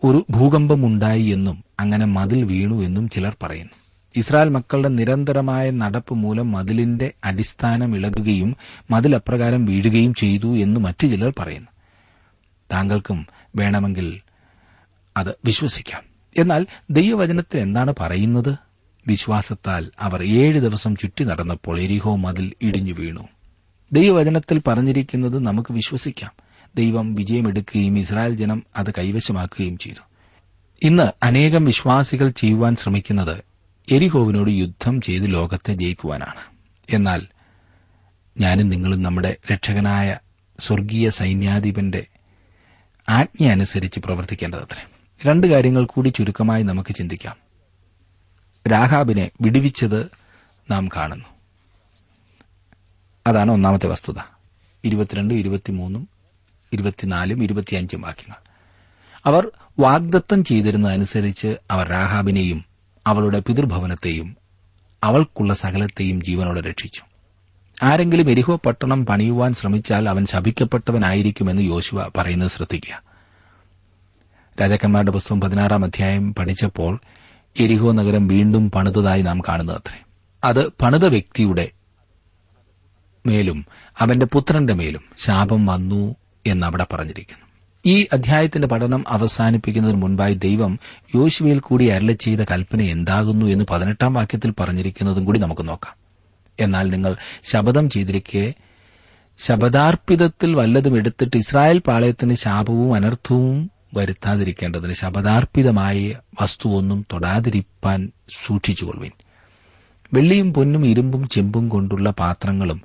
ഒരു 0.03 0.25
ഭൂകമ്പമുണ്ടായി 0.29 1.23
എന്നും 1.23 1.63
അങ്ങനെ 1.79 2.05
മതിൽ 2.05 2.43
വീണു 2.43 2.83
എന്നും 2.83 3.09
ചിലർ 3.09 3.35
പറയുന്നു. 3.43 3.71
ഇസ്രായേൽ 4.15 4.49
മക്കളുടെ 4.49 4.89
നിരന്തരമായ 4.89 5.69
നടപ്പ് 5.69 6.13
മൂലം 6.13 6.51
മതിലിന്റെ 6.51 7.13
അടിസ്ഥാനം 7.23 7.95
ഇളകുകയും 7.95 8.55
മതിൽ 8.91 9.15
അപ്രകാരം 9.15 9.65
വീഴുകയും 9.65 10.13
ചെയ്തു 10.13 10.57
എന്ന് 10.57 10.79
മറ്റു 10.79 11.07
ചിലർ 11.07 11.33
പറയുന്നു. 11.39 11.67
താങ്കൾക്കും 12.73 13.27
വേണമെങ്കിൽ 13.55 14.21
അത് 15.17 15.35
വിശ്വസിക്കാം. 15.45 16.10
എന്നാൽ 16.37 16.67
ദൈവവചനത്തിൽ 16.89 17.59
എന്താണ് 17.59 17.93
പറയുന്നത്? 17.99 18.55
വിശ്വാസത്താൽ 19.07 19.91
അവർ 19.99 20.23
ഏഴ് 20.23 20.59
ദിവസം 20.59 20.95
ചുറ്റി 20.95 21.23
നടന്നപ്പോൾ 21.23 21.79
എരിഹോ 21.79 22.15
മതിൽ 22.15 22.53
ഇടിഞ്ഞു 22.61 22.93
വീണു. 22.93 23.27
ദൈവവചനത്തിൽ 23.91 24.61
പറഞ്ഞിരിക്കുന്നത് 24.67 25.39
നമുക്ക് 25.39 25.73
വിശ്വസിക്കാം. 25.73 26.31
ദൈവം 26.75 27.15
വിജയമെടുക്കുകയും 27.15 27.99
ഇസ്രായേൽ 27.99 28.35
ജനം 28.35 28.63
അത് 28.77 28.93
കൈവശമാക്കുകയും 28.97 29.77
ചെയ്തു. 29.77 29.99
ഇന്ന് 30.83 31.03
അനേകം 31.23 31.65
വിശ്വാസികൾ 31.65 32.29
ചെയ്യുവാൻ 32.29 32.75
ശ്രമിക്കുന്നത് 32.75 33.43
എരിഹോവിനോട് 33.91 34.51
യുദ്ധം 34.51 35.01
ചെയ്ത് 35.01 35.33
ലോകത്തെ 35.33 35.73
ജയിക്കുവാനാണ്. 35.73 36.57
എന്നാൽ 36.89 37.21
ഞാനും 38.39 38.69
നിങ്ങളും 38.69 39.03
നമ്മുടെ 39.03 39.37
രക്ഷകനായ 39.53 40.17
സ്വർഗീയ 40.59 41.09
സൈന്യാധിപന്റെ 41.09 42.05
ആജ്ഞ 43.09 43.51
അനുസരിച്ച് 43.51 43.99
പ്രവർത്തിക്കേണ്ടതത്രേ. 43.99 44.90
രണ്ട് 45.25 45.47
കാര്യങ്ങൾ 45.47 45.85
കൂടി 45.85 46.09
ചുരുക്കമായി 46.09 46.63
നമുക്ക് 46.63 46.95
ചിന്തിക്കാം. 46.95 47.35
രാഹാബിനെ 48.71 49.31
വിടുവിച്ചത് 49.41 50.11
നാം 50.71 50.87
കാണുന്നു. 50.87 51.25
അതാണ് 53.27 53.51
ഒന്നാമത്തെ 53.51 53.87
വസ്തുത. 53.87 54.15
ഇരുപത്തിരണ്ടും 54.83 55.35
ഇരുപത്തിമൂന്നും 55.35 56.09
ഇരുപത്തിനാലും 56.73 57.43
ഇരുപത്തിയഞ്ചും 57.43 58.01
വാക്യങ്ങൾ. 58.01 58.35
അവർ 59.25 59.51
വാഗ്ദത്തം 59.79 60.43
ചെയ്തിരുന്നതനുസരിച്ച് 60.43 61.57
അവർ 61.71 61.89
രാഹാബിനെയും 61.89 62.65
അവളുടെ 63.07 63.39
പിതൃഭവനത്തെയും 63.39 64.37
അവൾക്കുള്ള 65.03 65.53
സകലത്തെയും 65.53 66.23
ജീവനോടെ 66.23 66.61
രക്ഷിച്ചു. 66.61 67.01
ആരെങ്കിലും 67.83 68.31
എരിഹോ 68.31 68.55
പട്ടണം 68.55 69.05
പണിയുവാൻ 69.05 69.53
ശ്രമിച്ചാൽ 69.53 70.09
അവൻ 70.09 70.25
ശപിക്കപ്പെട്ടവനായിരിക്കുമെന്ന് 70.25 71.61
യോശുവ 71.61 72.09
പറയുന്നത് 72.17 72.49
ശ്രദ്ധിക്കുക. 72.49 73.10
രാജാക്കന്മാരുടെ 74.59 75.11
പുസ്തകം 75.11 75.41
പതിനാറാം 75.41 75.85
അധ്യായം 75.85 76.33
പഠിച്ചപ്പോൾ 76.33 76.99
എരിഹോ 77.59 77.91
നഗരം 77.91 78.27
വീണ്ടും 78.27 78.71
പണിതതായി 78.71 79.21
നാം 79.21 79.39
കാണുന്നത് 79.39 79.77
അത്രേ 79.77 79.99
അത് 80.43 80.69
പണിത 80.81 81.05
വ്യക്തിയുടെ 81.05 81.71
മേലും 83.25 83.65
അവന്റെ 83.99 84.25
പുത്രന്റെ 84.25 84.73
മേലും 84.73 85.01
ശാപം 85.17 85.65
വന്നു 85.65 86.15
എന്ന് 86.45 86.67
അവിടെ 86.67 86.85
പറഞ്ഞിരിക്കുന്നു. 86.93 87.45
ഈ 87.85 88.07
അധ്യായത്തിന്റെ 88.13 88.67
പഠനം 88.67 89.05
അവസാനിപ്പിക്കുന്നതിന് 89.07 90.01
മുൻപായി 90.01 90.33
ദൈവം 90.33 90.79
യോശുവയിൽ 91.15 91.59
കൂടി 91.59 91.85
അരളി 91.85 92.13
ചെയ്ത 92.13 92.39
കൽപ്പന 92.39 92.81
എന്താകുന്നു 92.81 93.45
എന്ന് 93.45 93.65
പതിനെട്ടാം 93.69 94.13
വാക്യത്തിൽ 94.13 94.53
പറഞ്ഞിരിക്കുന്നതും 94.59 95.25
കൂടി 95.25 95.39
നമുക്ക് 95.39 95.67
നോക്കാം. 95.67 95.95
എന്നാൽ 96.59 96.89
നിങ്ങൾ 96.89 97.15
ശപഥം 97.43 97.89
ചെയ്തിരിക്കെ 97.89 98.53
ശപഥാർപ്പിതത്തിൽ 99.37 100.55
വല്ലതും 100.55 100.97
എടുത്തിട്ട് 100.97 101.37
ഇസ്രായേൽ 101.37 101.79
പാളയത്തിന് 101.79 102.33
ശാപവും 102.33 102.95
അനർത്ഥവും 102.95 103.71
വരുത്താതിരിക്കേണ്ടതിന് 103.93 104.93
ശപദാർപ്പിതമായ 104.93 106.15
വസ്തുവൊന്നും 106.41 107.05
തൊടാതിരിപ്പാൻ 107.13 108.11
സൂക്ഷിച്ചുകൊള്ളുവിൻ. 108.45 109.11
വെള്ളിയും 110.13 110.53
പൊന്നും 110.53 110.85
ഇരുമ്പും 110.85 111.29
ചെമ്പും 111.29 111.69
കൊണ്ടുള്ള 111.69 112.09
പാത്രങ്ങളും 112.09 112.81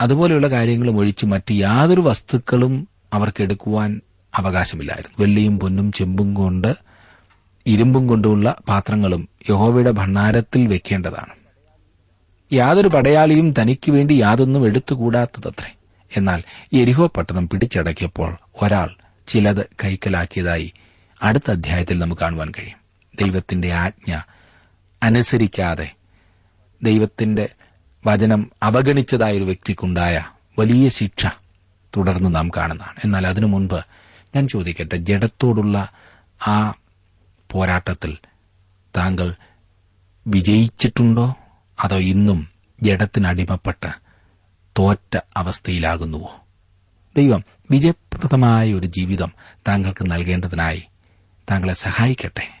അതുപോലെയുള്ള 0.00 0.46
കാര്യങ്ങളും 0.46 0.96
ഒഴിച്ച് 0.96 1.26
മറ്റ് 1.26 1.52
യാതൊരു 1.52 2.00
വസ്തുക്കളും 2.00 2.88
അവർക്കെടുക്കുവാൻ 3.12 4.00
അവകാശമില്ലായിരുന്നു. 4.34 5.16
വെള്ളിയും 5.20 5.58
പൊന്നും 5.58 5.92
ചെമ്പും 5.92 6.34
കൊണ്ട് 6.34 6.76
ഇരുമ്പും 7.66 8.06
കൊണ്ടുള്ള 8.06 8.56
പാത്രങ്ങളും 8.68 9.28
യഹോവയുടെ 9.50 9.90
ഭണ്ഡാരത്തിൽ 9.90 10.66
വെക്കേണ്ടതാണ്. 10.66 11.32
യാതൊരു 12.52 12.88
പടയാളിയും 12.88 13.54
തനിക്ക് 13.62 13.92
വേണ്ടി 13.92 14.12
യാതൊന്നും 14.14 14.66
എടുത്തുകൂടാത്തതത്രേ. 14.66 15.74
എന്നാൽ 16.16 16.42
എരിഹോ 16.72 17.06
പട്ടണം 17.06 17.48
പിടിച്ചടക്കിയപ്പോൾ 17.48 18.36
ഒരാൾ 18.62 18.90
ചിലത് 19.28 19.66
കൈക്കലാക്കിയതായി 19.84 20.72
അടുത്ത 21.22 21.50
അധ്യായത്തിൽ 21.50 21.98
നമുക്ക് 21.98 22.22
കാണുവാൻ 22.22 22.52
കഴിയും. 22.58 22.78
ദൈവത്തിന്റെ 23.20 23.72
ആജ്ഞ 23.72 24.20
അനുസരിക്കാതെ 25.02 25.94
ദൈവത്തിന്റെ 26.82 27.48
വചനം 28.06 28.50
അവഗണിച്ചതായ 28.62 29.36
ഒരു 29.36 29.44
വ്യക്തിക്കുണ്ടായ 29.44 30.24
വലിയ 30.58 30.88
ശിക്ഷ 30.88 31.26
തുടർന്ന് 31.96 32.34
നാം 32.34 32.50
കാണുന്നതാണ്. 32.56 32.96
എന്നാൽ 33.04 33.26
അതിനു 33.26 33.46
മുൻപ് 33.46 33.80
ഞാൻ 34.36 34.48
ചോദിക്കട്ടെ 34.48 34.96
ജഡത്തോടുള്ള 34.96 35.88
ആ 36.46 36.74
പോരാട്ടത്തിൽ 37.50 38.16
താങ്കൾ 38.96 39.34
വിജയിച്ചിട്ടുണ്ടോ? 40.26 41.34
അതോ 41.80 41.96
ഇന്നും 41.96 42.48
ജഡത്തിനടിമപ്പെട്ട് 42.82 43.86
തോറ്റ 44.78 45.18
അവസ്ഥയിലാകുന്നുവോ? 45.36 46.44
ദൈവം 47.18 47.44
വിജയപ്രദമായ 47.70 48.74
ഒരു 48.74 48.86
ജീവിതം 48.86 49.32
താങ്കൾക്ക് 49.68 50.10
നൽകേണ്ടതിനായി. 50.10 50.82
താങ്കളെ 51.50 51.74
സഹായിക്കട്ടെ. 51.74 52.60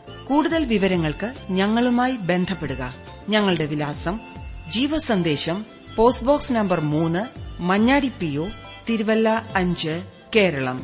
കൂടുതൽ 0.31 0.65
വിവരങ്ങൾക്ക് 0.65 1.33
ഞങ്ങളുമായി 1.49 2.15
ബന്ധപ്പെടുക. 2.15 2.93
ഞങ്ങളുടെ 3.29 3.65
വിലാസം 3.65 4.19
ജീവസന്ദേശം 4.69 5.65
പോസ്റ്റ് 5.95 6.25
ബോക്സ് 6.25 6.53
നമ്പർ 6.53 6.79
മൂന്ന് 6.79 7.25
മഞ്ഞാടി 7.61 8.11
പി 8.19 8.37
ഒ 8.37 8.47
തിരുവല്ല 8.89 9.51
അഞ്ച് 9.55 10.03
കേരളം. 10.35 10.81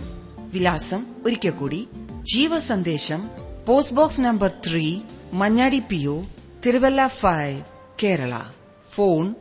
വിലാസം 0.53 1.05
ഒരിക്കൽ 1.25 1.49
കൂടി 1.49 1.87
ജീവസന്ദേശം 2.33 3.29
post 3.67 3.95
box 3.95 4.21
number 4.21 4.51
three 4.67 4.99
Manjadi 5.33 5.79
P 5.79 6.07
O 6.07 6.23
Thiruvalla 6.65 7.07
five 7.07 7.61
Kerala. 8.03 8.33
Phone 8.89 9.35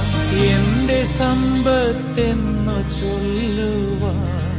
എന്റെ 0.54 1.00
സമ്പത്തെന്നു 1.18 2.78
ചൊല്ലുവാൻ 2.98 4.58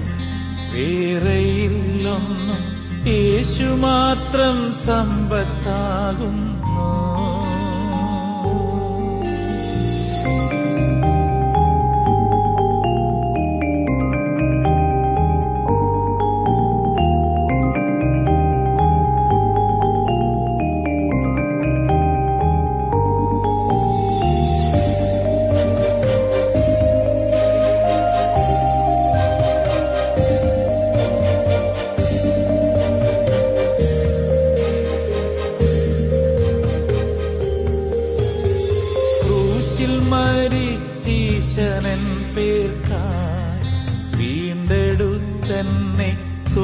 വേറെയില്ലൊന്നും 0.74 2.62
യേശു 3.08 3.68
മാത്രം 3.88 4.58
സമ്പത്താകുന്നു. 4.86 6.51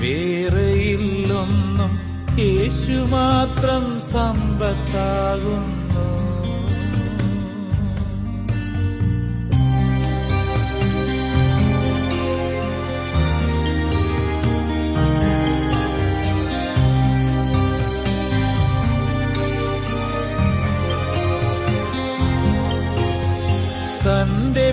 വേറെയില്ലൊന്നും 0.00 1.92
യേശു 2.38 2.92
മാത്രം 2.92 4.00
സമ്പത്താകുന്നു. 4.00 5.77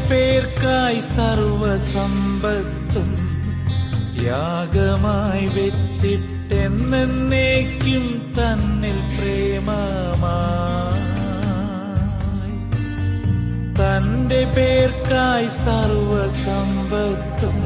പേർക്കായി 0.09 0.99
സർവസമ്പത്തും 0.99 3.09
യാഗമായി 4.25 5.45
വെച്ചിട്ടെന്നേക്കും 5.45 8.31
തന്നിൽ 8.37 9.17
പ്രേമമായി. 9.17 11.05
തന്റെ 13.79 14.45
പേർക്കായി 14.45 15.47
സർവസമ്പത്തും 15.47 17.57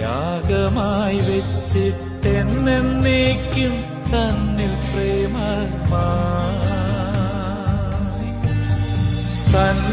യാഗമായി 0.00 1.18
വെച്ചിട്ടെന്നേക്കും 1.18 3.84
തന്നിൽ 4.12 4.90
പ്രേമമായി. 4.90 6.68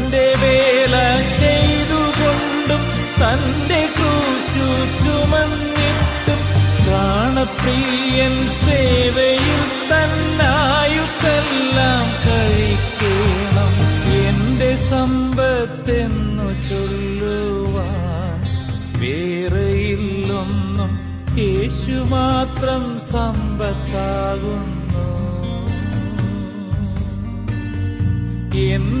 തന്റെ 0.06 0.26
വേല 0.40 0.96
ചെയ്തുകൊണ്ടും 1.38 2.82
തന്റെ 3.20 3.78
ക്രൂശു 3.94 4.66
ചുമന്നിട്ടും 5.00 6.42
പ്രാണപ്രിയൻ 6.82 8.34
സേവയിൽ 8.58 9.62
തന്നായുസെല്ലാം 9.90 12.04
കഴിക്കണം. 12.26 13.72
എന്റെ 14.20 14.70
സമ്പത്തെന്നു 14.90 16.48
ചൊല്ലുവാൻ 16.68 18.38
വേറെയില്ലൊന്നും 19.02 20.92
യേശു 21.42 21.98
മാത്രം 22.14 22.84
സമ്പത്താകുന്നു. 23.12 25.06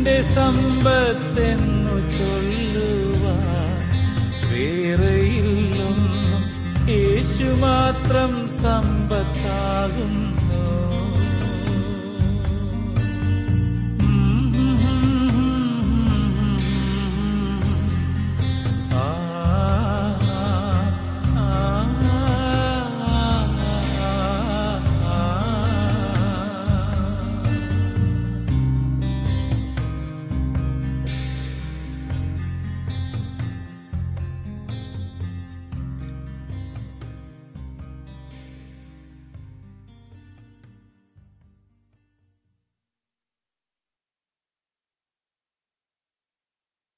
എന്റെ 0.06 0.18
സമ്പത്തെന്നു 0.34 1.94
ചൊല്ലുവാൻ 2.10 3.72
വേറെയില്ലൊന്നും 4.50 6.42
യേശു 6.92 7.48
മാത്രം 7.60 8.32
സമ്പത്താകുന്നു 8.58 10.35